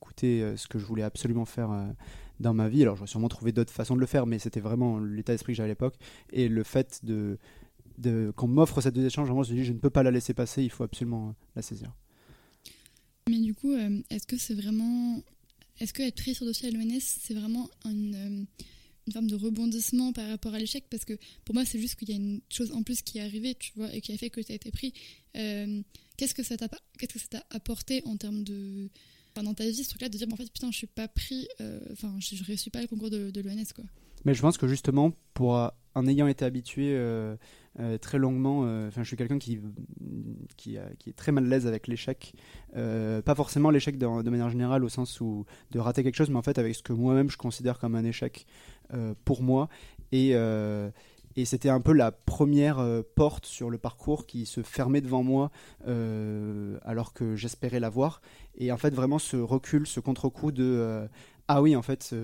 coûter 0.00 0.56
ce 0.56 0.68
que 0.68 0.78
je 0.78 0.84
voulais 0.84 1.02
absolument 1.02 1.44
faire 1.44 1.70
dans 2.40 2.54
ma 2.54 2.68
vie. 2.68 2.82
Alors 2.82 2.96
j'aurais 2.96 3.08
sûrement 3.08 3.28
trouvé 3.28 3.52
d'autres 3.52 3.72
façons 3.72 3.96
de 3.96 4.00
le 4.00 4.06
faire, 4.06 4.26
mais 4.26 4.38
c'était 4.38 4.60
vraiment 4.60 4.98
l'état 4.98 5.32
d'esprit 5.32 5.52
que 5.52 5.56
j'avais 5.56 5.70
à 5.70 5.72
l'époque 5.72 5.96
et 6.32 6.48
le 6.48 6.62
fait 6.62 7.00
de, 7.04 7.38
de 7.98 8.32
qu'on 8.36 8.48
m'offre 8.48 8.80
cette 8.80 8.94
deuxième 8.94 9.10
chance, 9.10 9.28
je 9.28 9.32
me 9.32 9.58
dit 9.58 9.64
je 9.64 9.72
ne 9.72 9.78
peux 9.78 9.90
pas 9.90 10.02
la 10.02 10.10
laisser 10.10 10.34
passer, 10.34 10.62
il 10.62 10.70
faut 10.70 10.84
absolument 10.84 11.34
la 11.56 11.62
saisir. 11.62 11.92
Mais 13.28 13.38
du 13.38 13.54
coup, 13.54 13.72
est-ce 14.10 14.26
que 14.26 14.36
c'est 14.36 14.54
vraiment 14.54 15.22
est-ce 15.82 15.92
que 15.92 16.02
être 16.02 16.14
pris 16.14 16.34
sur 16.34 16.46
dossier 16.46 16.68
à 16.68 16.70
l'ONS, 16.70 17.00
c'est 17.00 17.34
vraiment 17.34 17.68
une, 17.84 18.14
euh, 18.14 18.44
une, 19.06 19.12
forme 19.12 19.26
de 19.26 19.34
rebondissement 19.34 20.12
par 20.12 20.28
rapport 20.28 20.54
à 20.54 20.58
l'échec? 20.60 20.84
Parce 20.88 21.04
que 21.04 21.14
pour 21.44 21.56
moi, 21.56 21.64
c'est 21.64 21.80
juste 21.80 21.96
qu'il 21.96 22.10
y 22.10 22.12
a 22.12 22.16
une 22.16 22.40
chose 22.48 22.70
en 22.72 22.84
plus 22.84 23.02
qui 23.02 23.18
est 23.18 23.22
arrivée, 23.22 23.56
tu 23.56 23.72
vois, 23.74 23.92
et 23.92 24.00
qui 24.00 24.12
a 24.12 24.16
fait 24.16 24.30
que 24.30 24.40
tu 24.40 24.52
as 24.52 24.54
été 24.54 24.70
pris. 24.70 24.94
Euh, 25.36 25.82
qu'est-ce 26.16 26.34
que 26.34 26.44
ça 26.44 26.56
t'a 26.56 26.68
qu'est-ce 26.98 27.36
apporté 27.50 28.02
en 28.04 28.16
termes 28.16 28.44
de 28.44 28.90
enfin, 29.34 29.42
dans 29.42 29.54
ta 29.54 29.68
vie 29.68 29.82
ce 29.82 29.88
truc-là 29.88 30.08
de 30.08 30.16
dire 30.16 30.28
en 30.30 30.36
fait 30.36 30.52
putain 30.52 30.70
je 30.70 30.76
suis 30.76 30.86
pas 30.86 31.08
pris 31.08 31.48
euh, 31.60 31.80
enfin 31.90 32.14
je, 32.20 32.36
ne 32.36 32.44
réussis 32.44 32.68
pas 32.68 32.82
le 32.82 32.86
concours 32.86 33.08
de, 33.10 33.30
de 33.30 33.40
l'ONS 33.40 33.72
quoi? 33.74 33.84
Mais 34.24 34.34
je 34.34 34.42
pense 34.42 34.58
que 34.58 34.68
justement 34.68 35.12
pour 35.34 35.56
en 35.94 36.06
ayant 36.06 36.26
été 36.26 36.44
habitué 36.44 36.94
euh, 37.80 37.96
très 37.96 38.18
longuement. 38.18 38.64
Euh, 38.64 38.88
enfin, 38.88 39.02
je 39.02 39.08
suis 39.08 39.16
quelqu'un 39.16 39.38
qui, 39.38 39.58
qui, 40.58 40.76
est 40.76 41.16
très 41.16 41.32
mal 41.32 41.46
à 41.46 41.48
l'aise 41.48 41.66
avec 41.66 41.86
l'échec. 41.86 42.34
Euh, 42.76 43.22
pas 43.22 43.34
forcément 43.34 43.70
l'échec 43.70 43.96
de, 43.96 44.06
manière 44.06 44.50
générale 44.50 44.84
au 44.84 44.90
sens 44.90 45.20
où 45.22 45.46
de 45.70 45.78
rater 45.78 46.02
quelque 46.02 46.16
chose, 46.16 46.28
mais 46.28 46.36
en 46.36 46.42
fait 46.42 46.58
avec 46.58 46.74
ce 46.74 46.82
que 46.82 46.92
moi-même 46.92 47.30
je 47.30 47.38
considère 47.38 47.78
comme 47.78 47.94
un 47.94 48.04
échec 48.04 48.46
pour 49.24 49.42
moi. 49.42 49.70
Et, 50.12 50.32
et 50.32 51.44
c'était 51.46 51.70
un 51.70 51.80
peu 51.80 51.92
la 51.92 52.12
première 52.12 52.84
porte 53.14 53.46
sur 53.46 53.70
le 53.70 53.78
parcours 53.78 54.26
qui 54.26 54.44
se 54.44 54.62
fermait 54.62 55.00
devant 55.00 55.22
moi 55.22 55.50
alors 56.84 57.14
que 57.14 57.36
j'espérais 57.36 57.80
l'avoir. 57.80 58.20
Et 58.54 58.70
en 58.70 58.76
fait, 58.76 58.92
vraiment 58.92 59.18
ce 59.18 59.38
recul, 59.38 59.86
ce 59.86 60.00
contre-coup 60.00 60.52
de 60.52 61.08
ah 61.48 61.62
oui, 61.62 61.74
en 61.74 61.82
fait, 61.82 62.14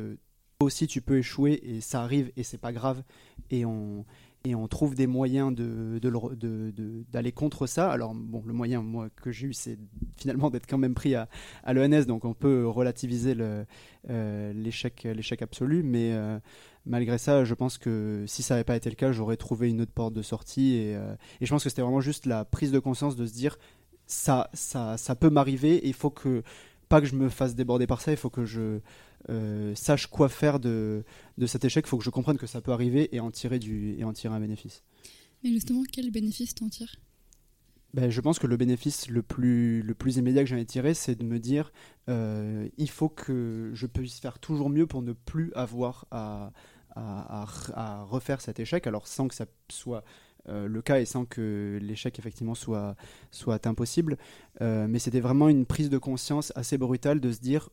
aussi 0.61 0.89
tu 0.89 1.01
peux 1.01 1.19
échouer 1.19 1.61
et 1.63 1.81
ça 1.81 2.03
arrive 2.03 2.33
et 2.37 2.43
c'est 2.43 2.59
pas 2.59 2.73
grave. 2.73 3.03
Et 3.51 3.65
on, 3.65 4.05
et 4.45 4.57
on 4.57 4.67
trouve 4.67 4.97
des 4.97 5.07
moyens 5.07 5.55
de, 5.55 6.01
d'aller 7.13 7.31
contre 7.33 7.69
ça. 7.69 7.91
Alors, 7.93 8.13
bon, 8.15 8.43
le 8.45 8.53
moyen 8.53 8.83
moi, 8.83 9.09
que 9.23 9.31
j'ai 9.31 9.47
eu, 9.47 9.53
c'est 9.53 9.79
finalement 10.17 10.51
d'être 10.51 10.67
quand 10.67 10.79
même 10.79 10.95
pris 10.95 11.15
à, 11.15 11.29
à 11.63 11.75
l'ENS, 11.75 12.07
donc 12.07 12.25
on 12.25 12.35
peut 12.35 12.67
relativiser 12.67 13.37
euh, 13.39 14.53
l'échec, 14.53 15.05
l'échec 15.05 15.43
absolu, 15.43 15.85
mais 15.85 16.13
euh, 16.13 16.41
malgré 16.87 17.19
ça, 17.19 17.45
je 17.45 17.55
pense 17.55 17.79
que 17.79 18.25
si 18.27 18.43
ça 18.43 18.55
n'avait 18.55 18.65
pas 18.65 18.77
été 18.77 18.91
le 18.91 18.97
cas, 18.97 19.13
j'aurais 19.13 19.37
trouvé 19.37 19.71
une 19.71 19.81
autre 19.81 19.93
porte 19.93 20.15
de 20.15 20.23
sortie, 20.23 20.75
et, 20.75 20.97
euh, 20.97 21.15
et 21.41 21.47
je 21.47 21.51
pense 21.51 21.63
que 21.63 21.69
c'était 21.69 21.83
vraiment 21.83 22.01
juste 22.01 22.27
la 22.27 22.45
prise 22.45 22.73
de 22.73 22.81
conscience 22.81 23.15
de 23.15 23.27
se 23.27 23.33
dire 23.33 23.59
ça, 24.07 24.51
ça, 24.55 24.97
ça 24.97 25.15
peut 25.15 25.31
m'arriver, 25.31 25.81
il 25.85 25.95
faut 25.95 26.11
que, 26.11 26.43
pas 26.89 27.01
que 27.01 27.07
je 27.07 27.15
me 27.15 27.29
fasse 27.29 27.55
déborder 27.55 27.87
par 27.87 28.01
ça, 28.01 28.11
il 28.11 28.17
faut 28.17 28.31
que 28.31 28.45
je 28.45 28.81
euh, 29.29 29.75
sache 29.75 30.07
quoi 30.07 30.29
faire 30.29 30.61
de, 30.61 31.05
de 31.37 31.47
cet 31.47 31.65
échec, 31.65 31.85
il 31.87 31.89
faut 31.89 31.99
que 31.99 32.05
je 32.05 32.11
comprenne 32.11 32.39
que 32.39 32.47
ça 32.47 32.61
peut 32.61 32.73
arriver 32.73 33.15
et 33.15 33.21
en 33.21 33.31
tirer, 33.31 33.59
du, 33.59 33.95
et 33.99 34.05
en 34.05 34.13
tirer 34.13 34.35
un 34.35 34.41
bénéfice. 34.41 34.83
Mais 35.43 35.51
justement, 35.51 35.83
quel 35.91 36.11
bénéfice 36.11 36.55
t'en 36.55 36.69
tires? 36.69 36.97
Ben, 37.95 38.11
je 38.11 38.21
pense 38.21 38.39
que 38.39 38.47
le 38.47 38.57
bénéfice 38.57 39.09
le 39.09 39.23
plus, 39.23 39.83
le 39.83 39.95
plus 39.95 40.17
immédiat 40.17 40.43
que 40.43 40.49
j'en 40.49 40.57
ai 40.57 40.67
tiré, 40.67 40.95
c'est 40.95 41.15
de 41.15 41.25
me 41.25 41.39
dire 41.39 41.73
euh, 42.09 42.69
il 42.77 42.91
faut 42.91 43.09
que 43.09 43.71
je 43.75 43.87
puisse 43.87 44.19
faire 44.19 44.39
toujours 44.39 44.69
mieux 44.69 44.87
pour 44.87 45.03
ne 45.03 45.13
plus 45.13 45.53
avoir 45.55 46.07
à, 46.11 46.53
à, 46.95 47.47
à, 47.75 48.03
refaire 48.05 48.41
cet 48.41 48.61
échec, 48.61 48.87
alors 48.87 49.07
sans 49.07 49.29
que 49.29 49.35
ça 49.35 49.47
soit 49.71 50.05
le 50.51 50.81
cas 50.81 50.99
et 50.99 51.05
sans 51.05 51.27
que 51.27 51.79
l'échec 51.83 52.19
effectivement 52.19 52.55
soit, 52.55 52.97
soit 53.31 53.67
impossible. 53.67 54.17
mais 54.63 54.99
c'était 54.99 55.21
vraiment 55.21 55.51
une 55.51 55.67
prise 55.67 55.91
de 55.91 55.99
conscience 55.99 56.55
assez 56.57 56.79
brutale 56.79 57.21
de 57.21 57.31
se 57.33 57.41
dire 57.41 57.69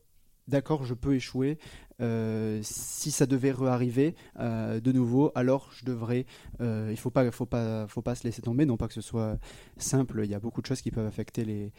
d'accord, 0.48 0.84
je 0.84 0.94
peux 0.94 1.16
échouer. 1.16 1.58
si 2.00 3.12
ça 3.12 3.26
devait 3.26 3.52
réarriver 3.52 4.16
de 4.40 4.92
nouveau, 4.92 5.32
alors 5.36 5.72
je 5.74 5.86
devrais. 5.86 6.26
il 6.60 6.98
faut 6.98 7.12
pas, 7.12 7.30
faut 7.32 7.46
pas, 7.46 7.88
faut 7.88 8.02
pas 8.02 8.16
se 8.16 8.24
laisser 8.24 8.42
tomber. 8.42 8.66
Non 8.66 8.78
pas 8.78 8.88
que 8.88 8.94
ce 8.94 9.02
soit 9.02 9.38
simple. 9.78 10.22
Il 10.24 10.30
y 10.30 10.36
a 10.36 10.40
beaucoup 10.40 10.62
de 10.62 10.68
choses 10.68 10.82
qui 10.82 10.92
peuvent 10.92 11.08
affecter 11.08 11.72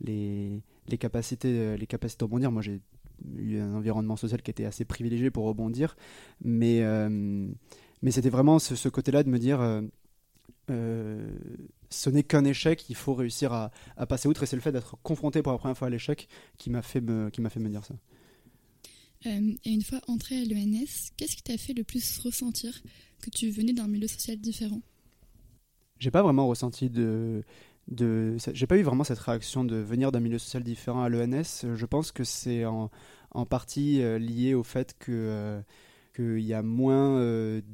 les, 0.00 0.98
capacités, 0.98 1.76
les 1.76 1.86
capacités 1.86 2.18
de 2.20 2.24
rebondir. 2.24 2.52
Moi, 2.52 2.62
j'ai 2.62 2.80
eu 3.36 3.58
un 3.58 3.74
environnement 3.74 4.16
social 4.16 4.42
qui 4.42 4.50
était 4.50 4.64
assez 4.64 4.84
privilégié 4.84 5.30
pour 5.30 5.44
rebondir, 5.44 5.96
mais 6.42 6.82
c'était 8.10 8.30
vraiment 8.30 8.58
ce, 8.58 8.88
côté-là 8.88 9.22
de 9.22 9.30
me 9.30 9.38
dire. 9.38 9.60
ce 10.68 12.10
n'est 12.10 12.22
qu'un 12.22 12.44
échec, 12.44 12.88
il 12.88 12.96
faut 12.96 13.14
réussir 13.14 13.52
à, 13.52 13.70
à 13.96 14.06
passer 14.06 14.28
outre, 14.28 14.42
et 14.42 14.46
c'est 14.46 14.56
le 14.56 14.62
fait 14.62 14.72
d'être 14.72 14.96
confronté 15.02 15.42
pour 15.42 15.52
la 15.52 15.58
première 15.58 15.76
fois 15.76 15.88
à 15.88 15.90
l'échec 15.90 16.28
qui 16.58 16.70
m'a 16.70 16.82
fait, 16.82 17.00
fait 17.00 17.60
me 17.60 17.68
dire 17.68 17.84
ça. 17.84 17.94
Euh, 19.26 19.52
et 19.64 19.70
une 19.70 19.82
fois 19.82 20.00
entré 20.06 20.36
à 20.36 20.44
l'ENS, 20.44 21.10
qu'est-ce 21.16 21.36
qui 21.36 21.42
t'a 21.42 21.56
fait 21.56 21.72
le 21.72 21.84
plus 21.84 22.18
ressentir 22.18 22.82
que 23.22 23.30
tu 23.30 23.50
venais 23.50 23.72
d'un 23.72 23.86
milieu 23.86 24.08
social 24.08 24.36
différent? 24.38 24.82
J'ai 25.98 26.10
pas 26.10 26.22
vraiment 26.22 26.46
ressenti 26.46 26.90
de. 26.90 27.42
de 27.88 28.36
j'ai 28.52 28.66
pas 28.66 28.76
eu 28.76 28.82
vraiment 28.82 29.04
cette 29.04 29.18
réaction 29.18 29.64
de 29.64 29.76
venir 29.76 30.12
d'un 30.12 30.20
milieu 30.20 30.38
social 30.38 30.62
différent 30.62 31.02
à 31.02 31.08
l'ENS. 31.08 31.64
Je 31.74 31.86
pense 31.86 32.12
que 32.12 32.24
c'est 32.24 32.64
en, 32.64 32.90
partie 33.48 34.02
euh, 34.02 34.18
lié 34.18 34.54
au 34.54 34.62
fait 34.62 34.94
que. 34.98 35.12
Euh, 35.12 35.62
qu'il 36.14 36.38
y 36.38 36.54
a 36.54 36.62
moins 36.62 37.20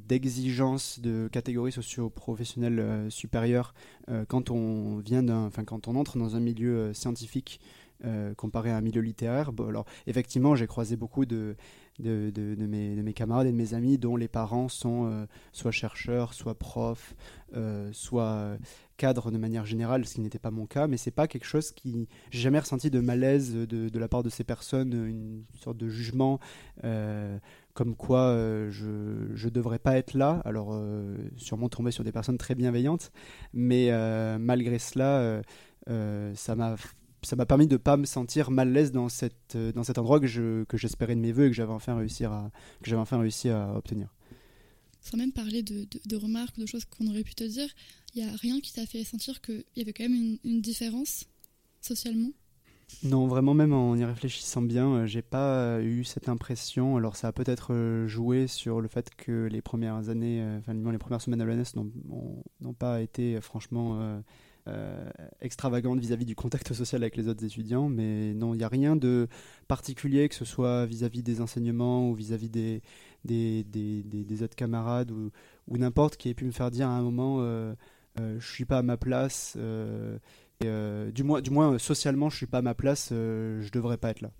d'exigences 0.07 0.99
de 0.99 1.29
catégories 1.31 1.71
socio-professionnelles 1.71 3.05
supérieures 3.11 3.75
quand 4.29 4.49
on 4.49 4.97
vient 4.97 5.21
d'un, 5.21 5.51
quand 5.51 5.87
on 5.87 5.95
entre 5.95 6.17
dans 6.17 6.35
un 6.35 6.39
milieu 6.39 6.91
scientifique 6.91 7.59
euh, 8.03 8.33
comparé 8.33 8.71
à 8.71 8.77
un 8.77 8.81
milieu 8.81 9.01
littéraire. 9.01 9.51
Alors, 9.67 9.85
effectivement, 10.07 10.55
j'ai 10.55 10.65
croisé 10.65 10.95
beaucoup 10.95 11.27
de, 11.27 11.55
de, 11.99 12.31
de, 12.31 12.65
mes, 12.65 12.95
de, 12.95 13.01
mes, 13.03 13.13
camarades 13.13 13.45
et 13.45 13.51
de 13.51 13.55
mes 13.55 13.75
amis 13.75 13.99
dont 13.99 14.15
les 14.15 14.27
parents 14.27 14.69
sont 14.69 15.05
euh, 15.05 15.25
soit 15.51 15.69
chercheurs, 15.69 16.33
soit 16.33 16.55
profs, 16.55 17.13
euh, 17.55 17.89
soit 17.93 18.57
cadres 18.97 19.29
de 19.29 19.37
manière 19.37 19.67
générale, 19.67 20.05
ce 20.05 20.15
qui 20.15 20.21
n'était 20.21 20.39
pas 20.39 20.49
mon 20.49 20.65
cas, 20.65 20.87
mais 20.87 20.97
c'est 20.97 21.11
pas 21.11 21.27
quelque 21.27 21.45
chose 21.45 21.71
qui. 21.71 22.07
J'ai 22.31 22.39
jamais 22.39 22.57
ressenti 22.57 22.89
de 22.89 22.99
malaise 22.99 23.53
de, 23.53 23.89
de, 23.89 23.99
la 23.99 24.07
part 24.07 24.23
de 24.23 24.29
ces 24.29 24.43
personnes, 24.43 24.93
une 24.93 25.43
sorte 25.59 25.77
de 25.77 25.87
jugement 25.87 26.39
comme 27.73 27.95
quoi 27.95 28.33
je 28.69 28.87
ne 28.87 29.49
devrais 29.49 29.79
pas 29.79 29.97
être 29.97 30.15
là. 30.15 30.41
Alors, 30.43 30.75
sûrement 31.37 31.69
tomber 31.69 31.91
sur 31.91 32.03
des 32.03 32.11
personnes 32.11 32.37
très 32.39 32.55
bienveillantes, 32.55 33.11
mais 33.53 33.91
malgré 34.39 34.79
cela, 34.79 35.41
ça 36.33 36.55
m'a 36.55 36.75
ça 37.23 37.35
m'a 37.35 37.45
permis 37.45 37.67
de 37.67 37.73
ne 37.73 37.77
pas 37.77 37.97
me 37.97 38.05
sentir 38.05 38.51
mal 38.51 38.69
à 38.69 38.71
l'aise 38.71 38.91
dans, 38.91 39.09
cette, 39.09 39.55
euh, 39.55 39.71
dans 39.71 39.83
cet 39.83 39.97
endroit 39.97 40.19
que, 40.19 40.27
je, 40.27 40.63
que 40.65 40.77
j'espérais 40.77 41.15
de 41.15 41.21
mes 41.21 41.31
voeux 41.31 41.45
et 41.45 41.49
que 41.49 41.55
j'avais 41.55 41.71
enfin 41.71 41.95
réussi 41.95 42.25
à, 42.25 42.51
que 42.81 42.89
j'avais 42.89 43.01
enfin 43.01 43.19
réussi 43.19 43.49
à 43.49 43.75
obtenir. 43.75 44.13
Sans 45.01 45.17
même 45.17 45.31
parler 45.31 45.63
de, 45.63 45.87
de, 46.05 46.15
remarques 46.15 46.57
ou 46.57 46.61
de 46.61 46.65
choses 46.65 46.85
qu'on 46.85 47.07
aurait 47.07 47.23
pu 47.23 47.33
te 47.33 47.43
dire, 47.43 47.69
il 48.13 48.23
n'y 48.23 48.29
a 48.29 48.35
rien 48.35 48.59
qui 48.59 48.71
t'a 48.73 48.85
fait 48.85 49.03
sentir 49.03 49.41
qu'il 49.41 49.63
y 49.75 49.81
avait 49.81 49.93
quand 49.93 50.03
même 50.07 50.37
une, 50.43 50.61
différence 50.61 51.25
socialement? 51.81 52.31
Non, 53.03 53.25
vraiment, 53.25 53.53
même 53.53 53.73
en 53.73 53.95
y 53.95 54.03
réfléchissant 54.03 54.61
bien, 54.61 54.87
euh, 54.89 55.05
j'ai 55.07 55.21
pas 55.21 55.81
eu 55.81 56.03
cette 56.03 56.27
impression. 56.27 56.97
Alors, 56.97 57.15
ça 57.15 57.29
a 57.29 57.31
peut-être 57.31 57.73
euh, 57.73 58.05
joué 58.05 58.47
sur 58.47 58.81
le 58.81 58.89
fait 58.89 59.09
que 59.15 59.47
les 59.49 59.61
premières 59.61 60.09
années, 60.09 60.45
enfin, 60.59 60.73
les 60.73 60.97
premières 60.97 61.21
semaines 61.21 61.41
à 61.41 61.45
l'ENS 61.45 61.73
n'ont, 61.73 62.73
pas 62.73 63.01
été 63.01 63.39
franchement 63.41 63.99
euh, 64.01 64.19
extravagante 65.41 65.99
vis-à-vis 65.99 66.25
du 66.25 66.35
contact 66.35 66.73
social 66.73 67.01
avec 67.03 67.15
les 67.15 67.27
autres 67.27 67.43
étudiants, 67.43 67.89
mais 67.89 68.33
non, 68.33 68.53
il 68.53 68.57
n'y 68.57 68.63
a 68.63 68.67
rien 68.67 68.95
de 68.95 69.27
particulier, 69.67 70.29
que 70.29 70.35
ce 70.35 70.45
soit 70.45 70.85
vis-à-vis 70.85 71.23
des 71.23 71.41
enseignements 71.41 72.09
ou 72.09 72.13
vis-à-vis 72.13 72.49
des, 72.49 72.81
des, 73.25 73.63
des, 73.63 74.43
autres 74.43 74.55
camarades 74.55 75.11
ou, 75.11 75.31
ou 75.67 75.77
n'importe 75.77 76.17
qui 76.17 76.29
ait 76.29 76.33
pu 76.33 76.45
me 76.45 76.51
faire 76.51 76.71
dire 76.71 76.87
à 76.87 76.91
un 76.91 77.01
moment 77.01 77.37
euh, 77.39 77.73
euh, 78.19 78.39
je 78.39 78.51
suis 78.51 78.65
pas 78.65 78.79
à 78.79 78.83
ma 78.83 78.97
place, 78.97 79.57
du, 80.61 81.23
moins, 81.23 81.41
du 81.41 81.49
moins 81.49 81.79
socialement 81.79 82.29
je 82.29 82.37
suis 82.37 82.47
pas 82.47 82.59
à 82.59 82.61
ma 82.61 82.75
place, 82.75 83.09
je 83.09 83.69
devrais 83.71 83.97
pas 83.97 84.09
être 84.09 84.21
là. 84.21 84.31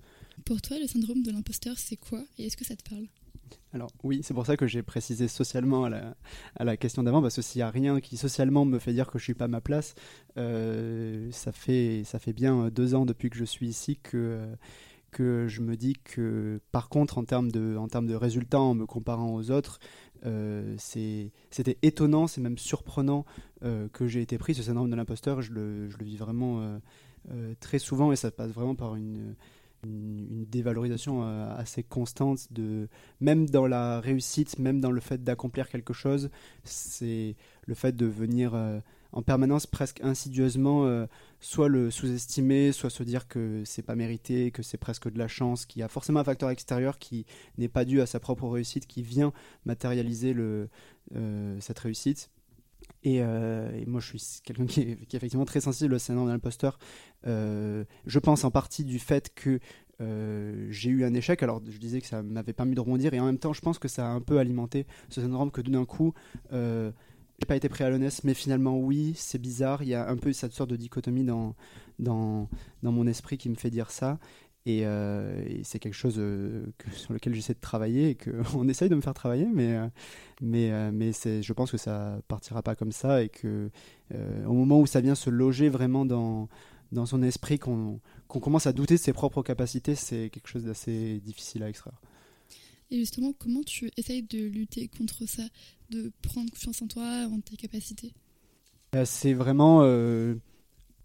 Pour 0.46 0.62
toi, 0.62 0.78
le 0.80 0.88
syndrome 0.88 1.22
de 1.24 1.32
l'imposteur, 1.32 1.78
c'est 1.78 1.98
quoi? 1.98 2.24
Et 2.38 2.46
est-ce 2.46 2.58
que 2.58 2.66
ça 2.66 2.75
te 2.75 2.88
parle? 2.90 3.06
Alors 3.74 3.89
oui, 4.03 4.22
c'est 4.24 4.34
pour 4.34 4.46
ça 4.46 4.58
que 4.58 4.67
j'ai 4.67 4.84
précisé 4.84 5.27
socialement 5.27 5.86
à 5.86 6.63
la, 6.63 6.77
question 6.77 7.03
d'avant, 7.03 7.22
parce 7.22 7.36
que 7.36 7.41
s'il 7.41 7.60
n'y 7.60 7.63
a 7.63 7.70
rien 7.70 8.00
qui 8.00 8.17
socialement 8.17 8.65
me 8.65 8.79
fait 8.79 8.93
dire 8.93 9.08
que 9.08 9.17
je 9.17 9.24
suis 9.24 9.34
pas 9.34 9.46
à 9.46 9.48
ma 9.48 9.62
place, 9.62 9.96
euh, 10.38 11.29
ça, 11.31 11.51
fait, 11.51 12.03
ça 12.05 12.20
fait 12.20 12.34
bien 12.34 12.70
deux 12.70 12.96
ans 12.96 13.05
depuis 13.05 13.29
que 13.29 13.38
je 13.38 13.46
suis 13.46 13.67
ici 13.67 13.98
que, 13.98 14.46
que 15.12 15.48
je 15.48 15.62
me 15.62 15.75
dis 15.75 15.93
que 16.03 16.60
par 16.72 16.89
contre 16.89 17.17
en 17.17 17.24
termes 17.24 17.51
de, 17.51 17.77
en 17.77 17.88
termes 17.88 18.08
de 18.08 18.15
résultats, 18.15 18.60
en 18.60 18.74
me 18.74 18.86
comparant 18.86 19.34
aux 19.34 19.51
autres, 19.51 19.79
euh, 20.25 20.75
c'était 20.77 21.77
étonnant, 21.81 22.27
c'est 22.27 22.41
même 22.41 22.58
surprenant 22.58 23.25
euh, 23.63 23.88
que 23.89 24.08
j'ai 24.08 24.22
été 24.22 24.38
pris. 24.38 24.53
Ce 24.53 24.63
syndrome 24.63 24.89
de 24.89 24.96
l'imposteur, 24.96 25.41
je 25.41 25.53
le, 25.53 25.89
je 25.89 25.98
le, 25.98 26.05
vis 26.05 26.17
vraiment 26.17 26.79
très 27.60 27.77
souvent 27.77 28.12
et 28.12 28.15
ça 28.15 28.31
passe 28.31 28.51
vraiment 28.51 28.74
par 28.74 28.96
une 28.96 29.36
une, 29.83 30.45
dévalorisation 30.45 31.23
euh, 31.23 31.55
assez 31.55 31.83
constante 31.83 32.51
de 32.51 32.88
même 33.19 33.50
dans 33.50 33.67
la 33.67 34.00
réussite, 34.00 34.59
même 34.59 34.81
dans 34.81 34.91
le 34.91 35.01
fait 35.01 35.23
d'accomplir 35.23 35.69
quelque 35.69 35.93
chose, 35.93 36.29
c'est 36.63 37.35
le 37.65 37.73
fait 37.73 37.95
de 37.95 38.05
venir 38.05 38.53
euh, 38.53 38.79
en 39.11 39.21
permanence 39.21 39.67
presque 39.67 40.01
insidieusement 40.01 40.85
euh, 40.85 41.05
soit 41.39 41.67
le 41.69 41.91
sous-estimer, 41.91 42.71
soit 42.71 42.89
se 42.89 43.03
dire 43.03 43.27
que 43.27 43.63
c'est 43.65 43.81
pas 43.81 43.95
mérité, 43.95 44.51
que 44.51 44.63
c'est 44.63 44.77
presque 44.77 45.11
de 45.11 45.17
la 45.17 45.27
chance, 45.27 45.65
qu'il 45.65 45.79
y 45.79 45.83
a 45.83 45.88
forcément 45.88 46.19
un 46.19 46.23
facteur 46.23 46.50
extérieur 46.50 47.00
qui 47.00 47.25
n'est 47.57 47.69
pas 47.69 47.85
dû 47.85 48.01
à 48.01 48.05
sa 48.05 48.19
propre 48.19 48.47
réussite, 48.47 48.88
qui 48.88 49.03
vient 49.03 49.33
matérialiser 49.65 50.35
cette 51.59 51.79
réussite. 51.79 52.29
Et, 53.03 53.21
moi, 53.88 54.00
je 54.00 54.17
suis 54.17 54.41
quelqu'un 54.43 54.65
qui, 54.65 54.81
est 54.81 55.13
effectivement 55.13 55.45
très 55.45 55.61
sensible 55.61 55.93
au 55.93 56.00
syndrome 56.00 56.27
de 56.27 56.31
l'imposteur. 56.31 56.79
je 57.25 58.19
pense 58.19 58.43
en 58.43 58.51
partie 58.51 58.83
du 58.83 59.00
fait 59.00 59.33
que 59.33 59.59
j'ai 60.69 60.89
eu 60.89 61.03
un 61.03 61.13
échec. 61.13 61.43
Alors, 61.43 61.61
je 61.67 61.77
disais 61.77 62.01
que 62.01 62.07
ça 62.07 62.21
m'avait 62.23 62.53
permis 62.53 62.75
de 62.75 62.79
rebondir, 62.79 63.13
et 63.13 63.19
en 63.19 63.25
même 63.25 63.38
temps, 63.38 63.53
je 63.53 63.61
pense 63.61 63.79
que 63.79 63.88
ça 63.88 64.07
a 64.07 64.09
un 64.09 64.21
peu 64.21 64.39
alimenté 64.39 64.85
ce 65.09 65.21
syndrome 65.21 65.51
que 65.51 65.61
d'un 65.61 65.85
coup, 65.85 66.13
euh, 66.53 66.91
j'ai 67.39 67.45
pas 67.45 67.55
été 67.55 67.69
prêt 67.69 67.83
à 67.83 67.89
l'honnête, 67.89 68.23
mais 68.23 68.33
finalement, 68.33 68.77
oui, 68.77 69.13
c'est 69.15 69.39
bizarre. 69.39 69.81
Il 69.81 69.89
y 69.89 69.95
a 69.95 70.07
un 70.07 70.17
peu 70.17 70.31
cette 70.31 70.53
sorte 70.53 70.69
de 70.69 70.75
dichotomie 70.75 71.23
dans, 71.23 71.55
dans, 71.97 72.47
dans 72.83 72.91
mon 72.91 73.07
esprit 73.07 73.38
qui 73.38 73.50
me 73.50 73.55
fait 73.55 73.71
dire 73.71 73.89
ça. 73.89 74.19
Et, 74.65 74.86
euh, 74.86 75.63
c'est 75.63 75.80
quelque 75.80 75.96
chose 75.96 76.15
euh, 76.18 76.65
sur 76.94 77.13
lequel 77.13 77.34
j'essaie 77.34 77.53
de 77.53 77.60
travailler 77.60 78.10
et 78.10 78.15
qu'on 78.15 78.68
essaye 78.70 78.89
de 78.89 78.96
me 78.96 79.01
faire 79.01 79.13
travailler, 79.13 79.48
mais, 79.51 79.75
euh, 79.75 79.88
mais, 80.41 80.91
mais 80.91 81.12
je 81.13 81.53
pense 81.53 81.72
que 81.72 81.77
ça 81.77 82.22
partira 82.27 82.62
pas 82.62 82.75
comme 82.75 82.91
ça 82.91 83.24
et 83.24 83.30
que 83.30 83.70
au 84.46 84.53
moment 84.53 84.80
où 84.82 84.86
ça 84.86 85.01
vient 85.01 85.15
se 85.15 85.30
loger 85.30 85.70
vraiment 85.70 86.06
dans, 86.06 86.50
dans 86.91 87.06
son 87.06 87.24
esprit, 87.24 87.58
qu'on 87.58 88.00
commence 88.27 88.68
à 88.68 88.74
douter 88.74 88.96
de 88.96 89.00
ses 89.00 89.13
propres 89.13 89.41
capacités, 89.41 89.96
c'est 89.96 90.30
quelque 90.30 90.48
chose 90.48 90.65
d'assez 90.65 91.20
difficile 91.22 91.63
à 91.63 91.70
extraire. 91.70 92.00
Et 92.91 92.98
justement, 92.98 93.32
comment 93.32 93.63
tu 93.63 93.89
essayes 93.96 94.24
de 94.24 94.39
lutter 94.39 94.89
contre 94.89 95.25
ça, 95.25 95.44
de 95.89 96.12
prendre 96.22 96.51
confiance 96.51 96.82
en 96.82 96.88
toi, 96.88 97.25
en 97.32 97.39
tes 97.39 97.56
capacités? 97.56 98.13
C'est 99.06 99.34
vraiment 99.34 99.82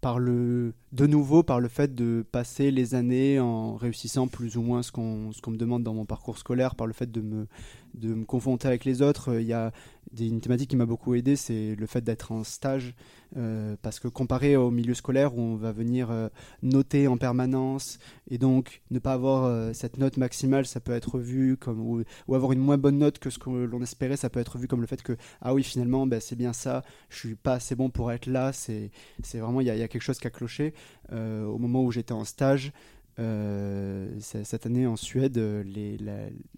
par 0.01 0.19
le, 0.19 0.73
de 0.91 1.07
nouveau 1.07 1.43
par 1.43 1.59
le 1.59 1.67
fait 1.67 1.93
de 1.93 2.25
passer 2.31 2.71
les 2.71 2.95
années 2.95 3.39
en 3.39 3.75
réussissant 3.75 4.27
plus 4.27 4.57
ou 4.57 4.61
moins 4.61 4.83
ce 4.83 4.91
qu'on 4.91 5.31
qu'on 5.41 5.51
me 5.51 5.57
demande 5.57 5.83
dans 5.83 5.93
mon 5.93 6.05
parcours 6.05 6.37
scolaire, 6.37 6.75
par 6.75 6.87
le 6.87 6.93
fait 6.93 7.11
de 7.11 7.21
me, 7.21 7.47
de 7.93 8.13
me 8.13 8.25
confronter 8.25 8.67
avec 8.67 8.85
les 8.85 9.01
autres. 9.01 9.39
Il 9.39 9.47
y 9.47 9.53
a 9.53 9.71
une 10.19 10.41
thématique 10.41 10.69
qui 10.69 10.75
m'a 10.75 10.85
beaucoup 10.85 11.15
aidé, 11.15 11.35
c'est 11.35 11.75
le 11.75 11.85
fait 11.85 12.01
d'être 12.01 12.31
en 12.31 12.43
stage, 12.43 12.95
euh, 13.35 13.75
parce 13.81 13.99
que 13.99 14.07
comparé 14.07 14.55
au 14.55 14.71
milieu 14.71 14.93
scolaire 14.93 15.35
où 15.37 15.41
on 15.41 15.55
va 15.55 15.71
venir 15.71 16.11
euh, 16.11 16.29
noter 16.61 17.07
en 17.07 17.17
permanence 17.17 17.99
et 18.29 18.37
donc 18.37 18.81
ne 18.89 18.99
pas 18.99 19.13
avoir 19.13 19.45
euh, 19.45 19.73
cette 19.73 19.97
note 19.97 20.17
maximale, 20.17 20.65
ça 20.65 20.79
peut 20.79 20.93
être 20.93 21.19
vu 21.19 21.57
comme 21.57 21.81
ou, 21.81 22.03
avoir 22.33 22.53
une 22.53 22.59
moins 22.59 22.77
bonne 22.77 22.97
note 22.97 23.19
que 23.19 23.29
ce 23.29 23.37
que 23.37 23.49
l'on 23.49 23.81
espérait, 23.81 24.17
ça 24.17 24.29
peut 24.29 24.39
être 24.39 24.57
vu 24.57 24.67
comme 24.67 24.81
le 24.81 24.87
fait 24.87 25.01
que 25.01 25.17
ah 25.41 25.53
oui 25.53 25.63
finalement 25.63 26.07
ben, 26.07 26.19
c'est 26.21 26.35
bien 26.35 26.53
ça, 26.53 26.83
je 27.09 27.17
suis 27.17 27.35
pas 27.35 27.55
assez 27.55 27.75
bon 27.75 27.89
pour 27.89 28.11
être 28.11 28.27
là, 28.27 28.53
c'est 28.53 28.91
vraiment 29.33 29.61
il 29.61 29.67
y, 29.67 29.71
a 29.71 29.86
quelque 29.87 30.01
chose 30.01 30.19
qui 30.19 30.27
a 30.27 30.29
cloché 30.29 30.73
au 31.11 31.57
moment 31.57 31.83
où 31.83 31.91
j'étais 31.91 32.13
en 32.13 32.23
stage. 32.23 32.71
Euh, 33.19 34.09
cette 34.19 34.67
année 34.67 34.85
en 34.85 34.95
Suède, 34.95 35.37
les, 35.37 35.97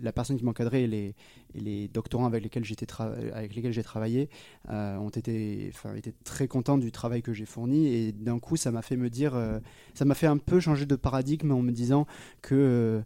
la, 0.01 0.11
personne 0.11 0.37
qui 0.37 0.43
m'encadrait 0.43 0.83
et 0.83 0.87
les, 0.87 1.15
les, 1.55 1.87
doctorants 1.87 2.25
avec 2.25 2.43
lesquels, 2.43 2.65
j'étais 2.65 2.87
avec 3.33 3.71
j'ai 3.71 3.83
travaillé 3.83 4.29
euh, 4.69 4.97
ont 4.97 5.09
été, 5.09 5.71
été 5.95 6.13
très 6.25 6.49
contents 6.49 6.77
du 6.77 6.91
travail 6.91 7.21
que 7.21 7.31
j'ai 7.31 7.45
fourni. 7.45 7.87
Et 7.87 8.11
d'un 8.11 8.39
coup, 8.39 8.57
ça 8.57 8.71
m'a 8.71 8.81
fait 8.81 8.97
me 8.97 9.09
dire, 9.09 9.35
euh, 9.35 9.59
ça 9.93 10.03
m'a 10.03 10.15
fait 10.15 10.27
un 10.27 10.37
peu 10.37 10.59
changer 10.59 10.85
de 10.85 10.95
paradigme 10.97 11.51
en 11.51 11.61
me 11.61 11.71
disant 11.71 12.05
que 12.41 13.01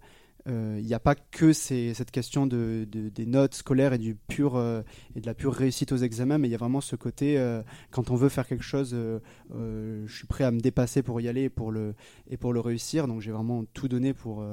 il 0.46 0.86
n'y 0.86 0.94
a 0.94 1.00
pas 1.00 1.16
que 1.16 1.54
cette 1.54 2.12
question 2.12 2.48
de, 2.48 2.86
des 2.90 3.26
notes 3.26 3.54
scolaires 3.56 3.94
pur, 4.28 4.58
et 5.16 5.22
de 5.22 5.26
la 5.26 5.34
pure 5.34 5.54
réussite 5.54 5.92
aux 5.92 5.98
examens, 5.98 6.38
mais 6.38 6.48
il 6.48 6.52
y 6.52 6.56
a 6.56 6.58
vraiment 6.58 6.82
ce 6.82 6.96
côté, 6.96 7.38
quand 7.92 8.10
on 8.10 8.16
veut 8.16 8.30
faire 8.30 8.48
quelque 8.48 8.64
chose, 8.64 8.96
je 9.54 10.14
suis 10.14 10.28
prêt 10.28 10.44
à 10.44 10.52
me 10.52 10.60
dépasser 10.60 11.02
pour 11.02 11.22
y 11.22 11.28
aller 11.28 11.44
et 11.44 11.50
pour 11.50 11.72
le 11.72 11.96
réussir. 12.60 13.08
Donc 13.08 13.22
j'ai 13.22 13.32
vraiment 13.32 13.64
tout 13.74 13.88
donné 13.88 14.14
pour, 14.14 14.46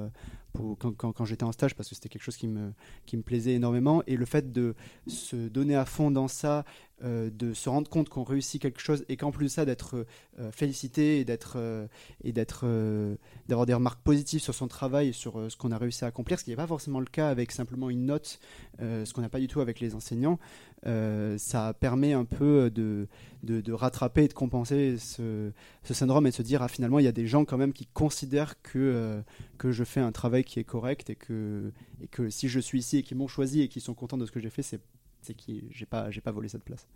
quand, 0.52 1.24
j'étais 1.24 1.44
en 1.44 1.52
stage 1.52 1.74
parce 1.74 1.88
que 1.88 1.94
c'était 1.94 2.08
quelque 2.08 2.22
chose 2.22 2.36
qui 2.36 2.48
me, 2.48 2.72
qui 3.06 3.16
me 3.16 3.22
plaisait 3.22 3.54
énormément. 3.54 4.02
Et 4.06 4.16
le 4.16 4.26
fait 4.26 4.52
de 4.52 4.74
se 5.06 5.36
donner 5.48 5.76
à 5.76 5.84
fond 5.84 6.10
dans 6.10 6.28
ça, 6.28 6.64
euh, 7.02 7.30
de 7.32 7.54
se 7.54 7.70
rendre 7.70 7.88
compte 7.88 8.10
qu'on 8.10 8.24
réussit 8.24 8.60
quelque 8.60 8.80
chose 8.80 9.06
et 9.08 9.16
qu'en 9.16 9.30
plus 9.30 9.46
de 9.46 9.50
ça, 9.50 9.64
d'être 9.64 10.04
euh, 10.38 10.52
félicité 10.52 11.18
et 11.18 11.24
d'être 11.24 11.54
euh, 11.56 11.86
et 12.24 12.32
d'avoir 12.32 13.64
des 13.64 13.72
remarques 13.72 14.02
positives 14.02 14.40
sur 14.40 14.54
son 14.54 14.68
travail 14.68 15.08
et 15.08 15.12
sur 15.12 15.50
ce 15.50 15.56
qu'on 15.56 15.72
a 15.72 15.78
réussi 15.78 16.04
à 16.04 16.08
accomplir, 16.08 16.38
ce 16.38 16.44
qui 16.44 16.50
n'est 16.50 16.56
pas 16.56 16.66
forcément 16.66 17.00
le 17.00 17.06
cas 17.06 17.28
avec 17.30 17.52
simplement 17.52 17.88
une 17.88 18.04
note, 18.04 18.38
ce 18.78 19.10
qu'on 19.14 19.22
n'a 19.22 19.30
pas 19.30 19.40
du 19.40 19.48
tout 19.48 19.62
avec 19.62 19.80
les 19.80 19.94
enseignants. 19.94 20.38
ça 20.84 21.74
permet 21.80 22.12
un 22.12 22.26
peu 22.26 22.70
de, 22.70 23.08
de, 23.42 23.72
rattraper 23.72 24.24
et 24.24 24.28
de 24.28 24.34
compenser 24.34 24.98
ce, 24.98 25.52
ce, 25.82 25.94
syndrome 25.94 26.26
et 26.26 26.30
de 26.30 26.34
se 26.34 26.42
dire 26.42 26.62
ah 26.62 26.68
finalement 26.68 26.98
il 26.98 27.04
y 27.04 27.08
a 27.08 27.12
des 27.12 27.26
gens 27.26 27.44
quand 27.46 27.56
même 27.56 27.72
qui 27.72 27.86
considèrent 27.86 28.60
que, 28.62 29.22
que 29.56 29.72
je 29.72 29.84
fais 29.84 30.00
un 30.00 30.12
travail 30.12 30.39
qui 30.44 30.58
est 30.60 30.64
correct 30.64 31.10
et 31.10 31.16
que, 31.16 31.72
et 32.02 32.08
que 32.08 32.30
si 32.30 32.48
je 32.48 32.60
suis 32.60 32.78
ici 32.80 32.98
et 32.98 33.02
qu'ils 33.02 33.16
m'ont 33.16 33.28
choisi 33.28 33.60
et 33.60 33.68
qu'ils 33.68 33.82
sont 33.82 33.94
contents 33.94 34.18
de 34.18 34.26
ce 34.26 34.32
que 34.32 34.40
j'ai 34.40 34.50
fait, 34.50 34.62
c'est 34.62 34.80
que 35.34 35.52
j'ai 35.70 35.86
pas, 35.86 36.10
pas 36.10 36.32
volé 36.32 36.48
cette 36.48 36.64
place. 36.64 36.86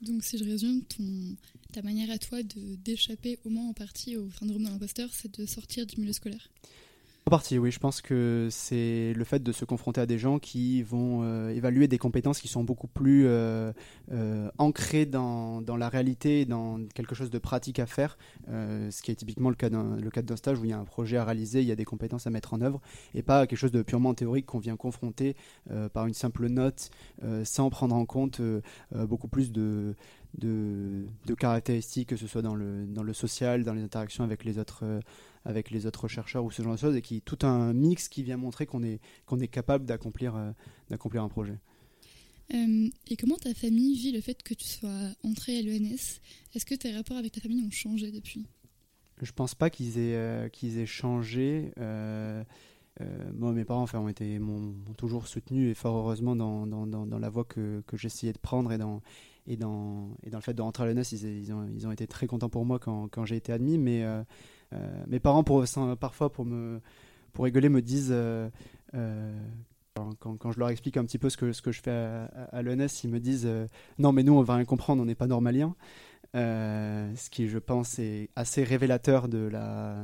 Donc 0.00 0.24
si 0.24 0.36
je 0.36 0.44
résume, 0.44 0.82
ton, 0.82 1.36
ta 1.72 1.82
manière 1.82 2.10
à 2.10 2.18
toi 2.18 2.38
d'échapper 2.42 3.38
au 3.44 3.50
moins 3.50 3.68
en 3.68 3.72
partie 3.72 4.16
au 4.16 4.30
syndrome 4.32 4.64
de 4.64 4.68
l'imposteur, 4.68 5.08
c'est 5.12 5.38
de 5.38 5.46
sortir 5.46 5.86
du 5.86 6.00
milieu 6.00 6.12
scolaire? 6.12 6.50
En 7.24 7.30
partie, 7.30 7.56
oui. 7.56 7.70
Je 7.70 7.78
pense 7.78 8.02
que 8.02 8.48
c'est 8.50 9.12
le 9.14 9.24
fait 9.24 9.42
de 9.42 9.52
se 9.52 9.64
confronter 9.64 10.00
à 10.00 10.06
des 10.06 10.18
gens 10.18 10.40
qui 10.40 10.82
vont 10.82 11.22
euh, 11.22 11.50
évaluer 11.50 11.86
des 11.86 11.98
compétences 11.98 12.40
qui 12.40 12.48
sont 12.48 12.64
beaucoup 12.64 12.88
plus 12.88 13.26
euh, 13.26 13.72
euh, 14.10 14.50
ancrées 14.58 15.06
dans, 15.06 15.62
la 15.78 15.88
réalité, 15.88 16.44
dans 16.46 16.80
quelque 16.94 17.14
chose 17.14 17.30
de 17.30 17.38
pratique 17.38 17.78
à 17.78 17.86
faire, 17.86 18.18
ce 18.48 19.02
qui 19.02 19.12
est 19.12 19.14
typiquement 19.14 19.50
le 19.50 19.54
cas 19.54 19.70
d'un 19.70 20.36
stage 20.36 20.58
où 20.58 20.64
il 20.64 20.70
y 20.70 20.72
a 20.72 20.78
un 20.78 20.84
projet 20.84 21.16
à 21.16 21.24
réaliser, 21.24 21.60
il 21.60 21.68
y 21.68 21.72
a 21.72 21.76
des 21.76 21.84
compétences 21.84 22.26
à 22.26 22.30
mettre 22.30 22.54
en 22.54 22.60
œuvre, 22.60 22.80
et 23.14 23.22
pas 23.22 23.46
quelque 23.46 23.58
chose 23.58 23.72
de 23.72 23.82
purement 23.82 24.14
théorique 24.14 24.46
qu'on 24.46 24.58
vient 24.58 24.76
confronter 24.76 25.36
par 25.92 26.06
une 26.06 26.14
simple 26.14 26.48
note, 26.48 26.90
sans 27.44 27.70
prendre 27.70 27.94
en 27.94 28.04
compte 28.04 28.40
beaucoup 28.92 29.28
plus 29.28 29.52
de, 29.52 29.94
de, 30.38 31.06
de, 31.26 31.34
caractéristiques, 31.34 32.08
que 32.08 32.16
ce 32.16 32.26
soit 32.26 32.42
dans 32.42 32.54
le, 32.54 32.84
dans 32.86 33.02
le 33.02 33.12
social, 33.12 33.64
dans 33.64 33.74
les 33.74 33.82
interactions 33.82 34.24
avec 34.24 34.44
les 34.44 34.58
autres 34.58 34.84
avec 35.44 35.70
les 35.70 35.86
autres 35.86 36.08
chercheurs 36.08 36.44
ou 36.44 36.50
ce 36.50 36.62
genre 36.62 36.74
de 36.74 36.78
choses, 36.78 36.96
et 36.96 37.02
qui 37.02 37.20
tout 37.20 37.38
un 37.42 37.72
mix 37.72 38.08
qui 38.08 38.22
vient 38.22 38.36
montrer 38.36 38.66
qu'on 38.66 38.82
est, 38.82 39.00
qu'on 39.26 39.40
est 39.40 39.48
capable 39.48 39.84
d'accomplir 39.84 40.36
euh, 40.36 40.52
d'accomplir 40.90 41.22
un 41.22 41.28
projet. 41.28 41.58
Euh, 42.54 42.88
et 43.08 43.16
comment 43.16 43.36
ta 43.36 43.54
famille 43.54 43.96
vit 43.96 44.12
le 44.12 44.20
fait 44.20 44.42
que 44.42 44.54
tu 44.54 44.66
sois 44.66 45.10
entré 45.24 45.58
à 45.58 45.62
l'ENS 45.62 46.20
Est-ce 46.54 46.66
que 46.66 46.74
tes 46.74 46.94
rapports 46.94 47.16
avec 47.16 47.32
ta 47.32 47.40
famille 47.40 47.64
ont 47.64 47.70
changé 47.70 48.10
depuis? 48.10 48.46
Je 49.20 49.32
pense 49.32 49.54
pas 49.54 49.70
qu'ils 49.70 49.98
aient, 49.98 50.16
euh, 50.16 50.48
qu'ils 50.48 50.78
aient 50.78 50.86
changé. 50.86 51.72
moi, 51.78 53.52
mes 53.52 53.64
parents 53.64 53.82
enfin, 53.82 54.00
ont, 54.00 54.08
été, 54.08 54.38
m'ont, 54.38 54.74
toujours 54.96 55.28
soutenu 55.28 55.70
et 55.70 55.74
fort 55.74 55.96
heureusement 55.96 56.36
dans, 56.36 56.66
dans, 56.66 56.86
dans, 56.86 57.18
la 57.18 57.28
voie 57.30 57.44
que, 57.44 57.82
que 57.86 57.96
j'essayais 57.96 58.32
de 58.32 58.38
prendre 58.38 58.70
et 58.72 58.78
dans, 58.78 59.00
et 59.46 59.56
dans, 59.56 60.16
et 60.22 60.30
dans 60.30 60.38
le 60.38 60.42
fait 60.42 60.54
de 60.54 60.62
rentrer 60.62 60.84
à 60.84 60.92
l'ENS, 60.92 61.12
ils, 61.12 61.24
ils, 61.24 61.52
ont, 61.52 61.68
ils 61.74 61.86
ont 61.86 61.92
été 61.92 62.06
très 62.06 62.26
contents 62.26 62.50
pour 62.50 62.66
moi 62.66 62.78
quand, 62.78 63.08
quand 63.08 63.24
j'ai 63.24 63.36
été 63.36 63.52
admis, 63.52 63.78
mais 63.78 64.04
mes 65.06 65.20
parents, 65.20 65.44
parfois, 65.44 66.30
pour, 66.30 66.44
me, 66.44 66.80
pour 67.32 67.44
rigoler, 67.44 67.68
me 67.68 67.82
disent 67.82 68.10
euh, 68.12 68.48
euh, 68.94 69.32
quand, 69.94 70.36
quand, 70.36 70.52
je 70.52 70.58
leur 70.58 70.70
explique 70.70 70.96
un 70.96 71.04
petit 71.04 71.18
peu 71.18 71.30
ce 71.30 71.36
que, 71.36 71.52
ce 71.52 71.62
que 71.62 71.72
je 71.72 71.80
fais 71.80 71.90
à, 71.90 72.24
à, 72.52 72.62
l'ENS, 72.62 73.04
ils 73.04 73.10
me 73.10 73.20
disent 73.20 73.48
Non, 73.98 74.12
mais 74.12 74.22
nous, 74.22 74.34
on 74.34 74.42
va 74.42 74.56
rien 74.56 74.64
comprendre, 74.64 75.02
on 75.02 75.06
n'est 75.06 75.14
pas 75.14 75.26
normaliens. 75.26 75.74
ce 76.34 77.30
qui, 77.30 77.48
je 77.48 77.58
pense, 77.58 77.98
est 77.98 78.30
assez 78.36 78.64
révélateur 78.64 79.28
de 79.28 79.38
la, 79.38 79.96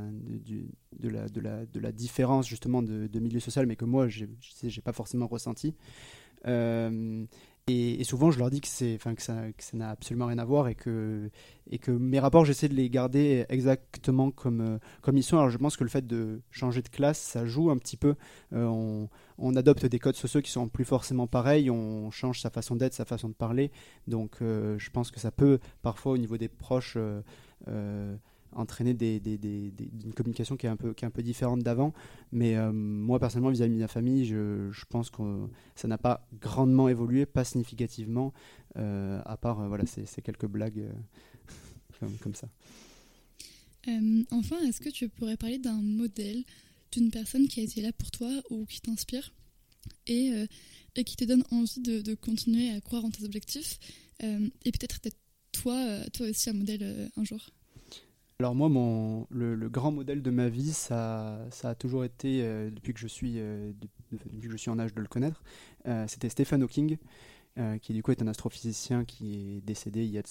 de, 0.99 1.09
la, 1.09 1.27
de, 1.27 1.41
la, 1.41 1.65
de 1.65 1.79
la 1.79 1.91
différence 1.91 2.47
justement 2.47 2.81
de, 2.81 3.07
de 3.07 3.19
milieu 3.19 3.39
social, 3.39 3.65
mais 3.65 3.75
que 3.75 3.85
moi, 3.85 4.07
je 4.07 4.25
n'ai 4.25 4.81
pas 4.83 4.93
forcément 4.93 5.27
ressenti. 5.27 5.75
Et, 7.69 8.03
souvent, 8.03 8.31
je 8.31 8.39
leur 8.39 8.49
dis 8.49 8.61
que, 8.61 8.67
c'est, 8.67 8.95
enfin, 8.95 9.13
que 9.13 9.21
ça, 9.21 9.35
n'a 9.73 9.89
absolument 9.89 10.27
rien 10.27 10.39
à 10.39 10.45
voir 10.45 10.67
et 10.67 10.75
que, 10.75 11.29
et 11.69 11.77
que 11.77 11.91
mes 11.91 12.19
rapports, 12.19 12.45
j'essaie 12.45 12.67
de 12.67 12.73
les 12.73 12.89
garder 12.89 13.45
exactement 13.49 14.31
comme, 14.31 14.61
euh, 14.61 14.77
comme 15.01 15.17
ils 15.17 15.23
sont. 15.23 15.37
Alors, 15.37 15.49
je 15.49 15.57
pense 15.57 15.77
que 15.77 15.83
le 15.83 15.89
fait 15.89 16.05
de 16.05 16.41
changer 16.51 16.81
de 16.81 16.89
classe, 16.89 17.19
ça 17.19 17.45
joue 17.45 17.69
un 17.69 17.77
petit 17.77 17.97
peu. 17.97 18.15
Euh, 18.53 18.65
on, 18.65 19.09
on, 19.37 19.55
adopte 19.55 19.85
des 19.85 19.99
codes 19.99 20.15
sociaux 20.15 20.41
qui 20.41 20.51
sont 20.51 20.67
plus 20.67 20.85
forcément 20.85 21.27
pareils, 21.27 21.69
on 21.69 22.09
change 22.11 22.41
sa 22.41 22.49
façon 22.49 22.75
d'être, 22.75 22.93
sa 22.93 23.05
façon 23.05 23.29
de 23.29 23.33
parler. 23.33 23.71
Donc, 24.07 24.37
euh, 24.41 24.77
je 24.79 24.89
pense 24.89 25.11
que 25.11 25.19
ça 25.19 25.31
peut, 25.31 25.59
parfois, 25.81 26.13
au 26.13 26.17
niveau 26.17 26.37
des 26.37 26.49
proches, 26.49 26.97
entraîner 28.51 28.91
une 28.91 30.13
communication 30.13 30.57
qui 30.57 30.65
est 30.65 30.69
un 30.69 30.75
peu, 30.77 31.23
différente 31.23 31.61
d'avant. 31.61 31.93
Mais 32.31 32.55
euh, 32.55 32.71
moi, 32.71 33.19
personnellement, 33.19 33.51
vis-à-vis 33.51 33.75
de 33.75 33.79
ma 33.79 33.87
famille, 33.87 34.25
je, 34.25 34.85
pense 34.89 35.09
que 35.09 35.47
ça 35.75 35.87
n'a 35.87 35.97
pas 35.97 36.27
grandement 36.39 36.89
évolué, 36.89 37.25
pas 37.25 37.43
significativement, 37.43 38.33
euh, 38.77 39.21
à 39.25 39.37
part 39.37 39.61
euh, 39.61 39.67
voilà, 39.67 39.85
ces, 39.85 40.05
quelques 40.21 40.47
blagues 40.47 40.89
comme, 42.21 42.35
ça. 42.35 42.49
enfin, 44.31 44.57
est-ce 44.67 44.79
que 44.79 44.89
tu 44.89 45.09
pourrais 45.09 45.37
parler 45.37 45.59
d'un 45.59 45.81
modèle, 45.81 46.43
d'une 46.91 47.11
personne 47.11 47.47
qui 47.47 47.59
a 47.59 47.63
été 47.63 47.81
là 47.81 47.91
pour 47.93 48.11
toi 48.11 48.31
ou 48.49 48.65
qui 48.65 48.81
t'inspire 48.81 49.31
et, 50.07 50.47
qui 51.05 51.15
te 51.15 51.23
donne 51.23 51.43
envie 51.51 51.79
de, 51.79 52.13
continuer 52.15 52.71
à 52.71 52.81
croire 52.81 53.05
en 53.05 53.11
tes 53.11 53.23
objectifs 53.23 53.79
et 54.21 54.71
peut-être 54.71 54.99
être 55.03 55.17
toi 55.51 55.99
aussi 56.19 56.49
un 56.49 56.53
modèle 56.53 57.09
un 57.15 57.23
jour? 57.23 57.49
Alors 58.41 58.55
moi, 58.55 58.69
mon, 58.69 59.27
le, 59.31 59.67
grand 59.67 59.91
modèle 59.91 60.21
de 60.21 60.31
ma 60.31 60.47
vie, 60.47 60.71
ça, 60.71 61.45
ça 61.51 61.71
a 61.71 61.75
toujours 61.75 62.05
été, 62.05 62.39
euh, 62.41 62.69
depuis, 62.71 62.93
que 62.93 62.99
je 63.01 63.07
suis, 63.07 63.33
euh, 63.35 63.73
depuis 64.13 64.47
que 64.47 64.51
je 64.53 64.55
suis 64.55 64.69
en 64.69 64.79
âge 64.79 64.93
de 64.93 65.01
le 65.01 65.07
connaître, 65.07 65.43
euh, 65.87 66.05
c'était 66.07 66.29
Stephen 66.29 66.63
Hawking, 66.63 66.97
qui 67.81 67.91
du 67.91 68.01
coup 68.01 68.11
est 68.11 68.21
un 68.21 68.27
astrophysicien 68.27 69.03
qui 69.03 69.57
est 69.57 69.61
décédé 69.65 70.05
il 70.05 70.11
y 70.11 70.17
a 70.17 70.23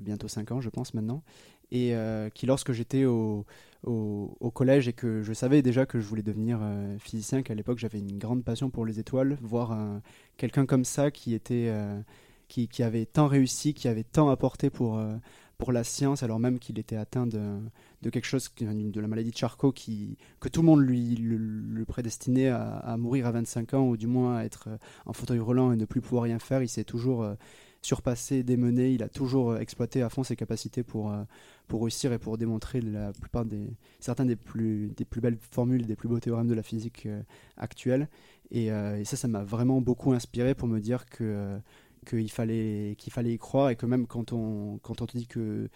bientôt 0.00 0.28
5 0.28 0.52
ans, 0.52 0.60
je 0.60 0.68
pense 0.68 0.94
maintenant, 0.94 1.24
et 1.72 1.96
qui 2.32 2.46
lorsque 2.46 2.70
j'étais 2.70 3.06
au, 3.06 3.44
au, 3.82 4.50
collège 4.54 4.86
et 4.86 4.92
que 4.92 5.24
je 5.24 5.32
savais 5.32 5.62
déjà 5.62 5.84
que 5.84 5.98
je 5.98 6.06
voulais 6.06 6.22
devenir 6.22 6.60
physicien, 7.00 7.42
qu'à 7.42 7.56
l'époque 7.56 7.78
j'avais 7.78 7.98
une 7.98 8.18
grande 8.18 8.44
passion 8.44 8.70
pour 8.70 8.86
les 8.86 9.00
étoiles, 9.00 9.36
voir 9.42 9.76
quelqu'un 10.36 10.64
comme 10.64 10.84
ça 10.84 11.10
qui 11.10 11.34
était... 11.34 11.74
Qui, 12.48 12.68
qui, 12.68 12.82
avait 12.82 13.06
tant 13.06 13.28
réussi, 13.28 13.72
qui 13.72 13.88
avait 13.88 14.04
tant 14.04 14.28
apporté 14.28 14.68
pour, 14.68 15.02
pour 15.62 15.70
la 15.70 15.84
science, 15.84 16.24
alors 16.24 16.40
même 16.40 16.58
qu'il 16.58 16.80
était 16.80 16.96
atteint 16.96 17.24
de, 17.24 18.10
quelque 18.10 18.24
chose, 18.24 18.50
de 18.58 19.00
la 19.00 19.06
maladie 19.06 19.30
de 19.30 19.36
Charcot, 19.36 19.70
qui, 19.70 20.18
que 20.40 20.48
tout 20.48 20.60
le 20.60 20.66
monde 20.66 20.80
lui 20.80 21.14
le, 21.14 21.84
prédestinait 21.84 22.48
à, 22.48 22.96
mourir 22.98 23.28
à 23.28 23.30
25 23.30 23.74
ans, 23.74 23.86
ou 23.86 23.96
du 23.96 24.08
moins 24.08 24.38
à 24.38 24.44
être 24.44 24.64
euh, 24.66 24.76
en 25.06 25.12
fauteuil 25.12 25.38
roulant 25.38 25.70
et 25.70 25.76
ne 25.76 25.84
plus 25.84 26.00
pouvoir 26.00 26.24
rien 26.24 26.40
faire. 26.40 26.64
Il 26.64 26.68
s'est 26.68 26.82
toujours 26.82 27.22
euh, 27.22 27.34
surpassé, 27.80 28.42
démené, 28.42 28.90
il 28.90 29.04
a 29.04 29.08
toujours 29.08 29.52
euh, 29.52 29.58
exploité 29.60 30.02
à 30.02 30.08
fond 30.08 30.24
ses 30.24 30.34
capacités 30.34 30.82
pour, 30.82 31.14
pour 31.68 31.82
réussir 31.82 32.12
et 32.12 32.18
pour 32.18 32.38
démontrer 32.38 32.80
la 32.80 33.12
plupart 33.12 33.44
des, 33.44 33.68
certains 34.00 34.24
des 34.24 34.34
plus, 34.34 34.90
des 34.96 35.04
plus 35.04 35.20
belles 35.20 35.38
formules, 35.52 35.86
des 35.86 35.94
plus 35.94 36.08
beaux 36.08 36.18
théorèmes 36.18 36.48
de 36.48 36.54
la 36.54 36.64
physique 36.64 37.06
actuelle. 37.56 38.08
Et, 38.50 38.66
et, 38.66 39.04
ça, 39.04 39.16
ça 39.16 39.28
m'a 39.28 39.44
vraiment 39.44 39.80
beaucoup 39.80 40.12
inspiré 40.12 40.56
pour 40.56 40.66
me 40.66 40.80
dire 40.80 41.06
que 41.06 41.56
qu'il 42.06 42.30
fallait, 42.30 42.94
qu'il 42.98 43.12
fallait 43.12 43.32
y 43.32 43.38
croire 43.38 43.70
et 43.70 43.76
que 43.76 43.86
même 43.86 44.06
quand 44.06 44.32
on, 44.32 44.78
quand 44.82 45.02
on 45.02 45.06
te 45.06 45.16
dit 45.16 45.26
que, 45.26 45.68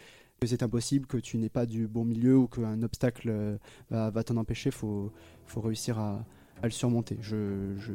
c'est 0.44 0.62
impossible, 0.62 1.06
que 1.06 1.16
tu 1.16 1.38
n'es 1.38 1.48
pas 1.48 1.66
du 1.66 1.88
bon 1.88 2.04
milieu 2.04 2.36
ou 2.36 2.46
qu'un 2.46 2.82
obstacle 2.82 3.28
euh, 3.30 3.56
va, 3.90 4.10
va 4.10 4.22
t'en 4.22 4.36
empêcher, 4.36 4.70
il 4.70 4.76
faut, 4.76 5.12
faut 5.46 5.60
réussir 5.60 5.98
à, 5.98 6.24
à 6.62 6.66
le 6.66 6.70
surmonter. 6.70 7.18
Je, 7.20 7.74
je, 7.78 7.92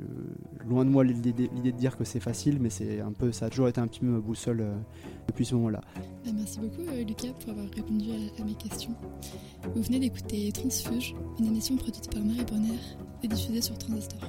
loin 0.67 0.85
de 0.85 0.89
moi 0.89 1.03
l'idée 1.03 1.33
de 1.33 1.71
dire 1.71 1.97
que 1.97 2.03
c'est 2.03 2.19
facile, 2.19 2.59
mais 2.59 2.69
un 3.01 3.11
peu, 3.11 3.31
ça 3.31 3.45
a 3.47 3.49
toujours 3.49 3.67
été 3.67 3.81
un 3.81 3.87
petit 3.87 3.99
peu 4.01 4.07
ma 4.07 4.19
boussole 4.19 4.61
euh, 4.61 4.75
depuis 5.27 5.45
ce 5.45 5.55
moment-là. 5.55 5.81
Bah, 6.25 6.31
merci 6.33 6.59
beaucoup 6.59 6.81
euh, 6.89 7.03
Lucas 7.03 7.33
pour 7.39 7.51
avoir 7.51 7.67
répondu 7.69 8.09
à, 8.39 8.43
mes 8.43 8.55
questions. 8.55 8.95
Vous 9.73 9.81
venez 9.81 9.99
d'écouter 9.99 10.51
Transfuge, 10.51 11.15
une 11.39 11.47
émission 11.47 11.75
produite 11.75 12.11
par 12.11 12.23
Marie 12.23 12.45
Bonner 12.45 12.77
et 13.23 13.27
diffusée 13.27 13.61
sur 13.61 13.77
Transistor. 13.77 14.19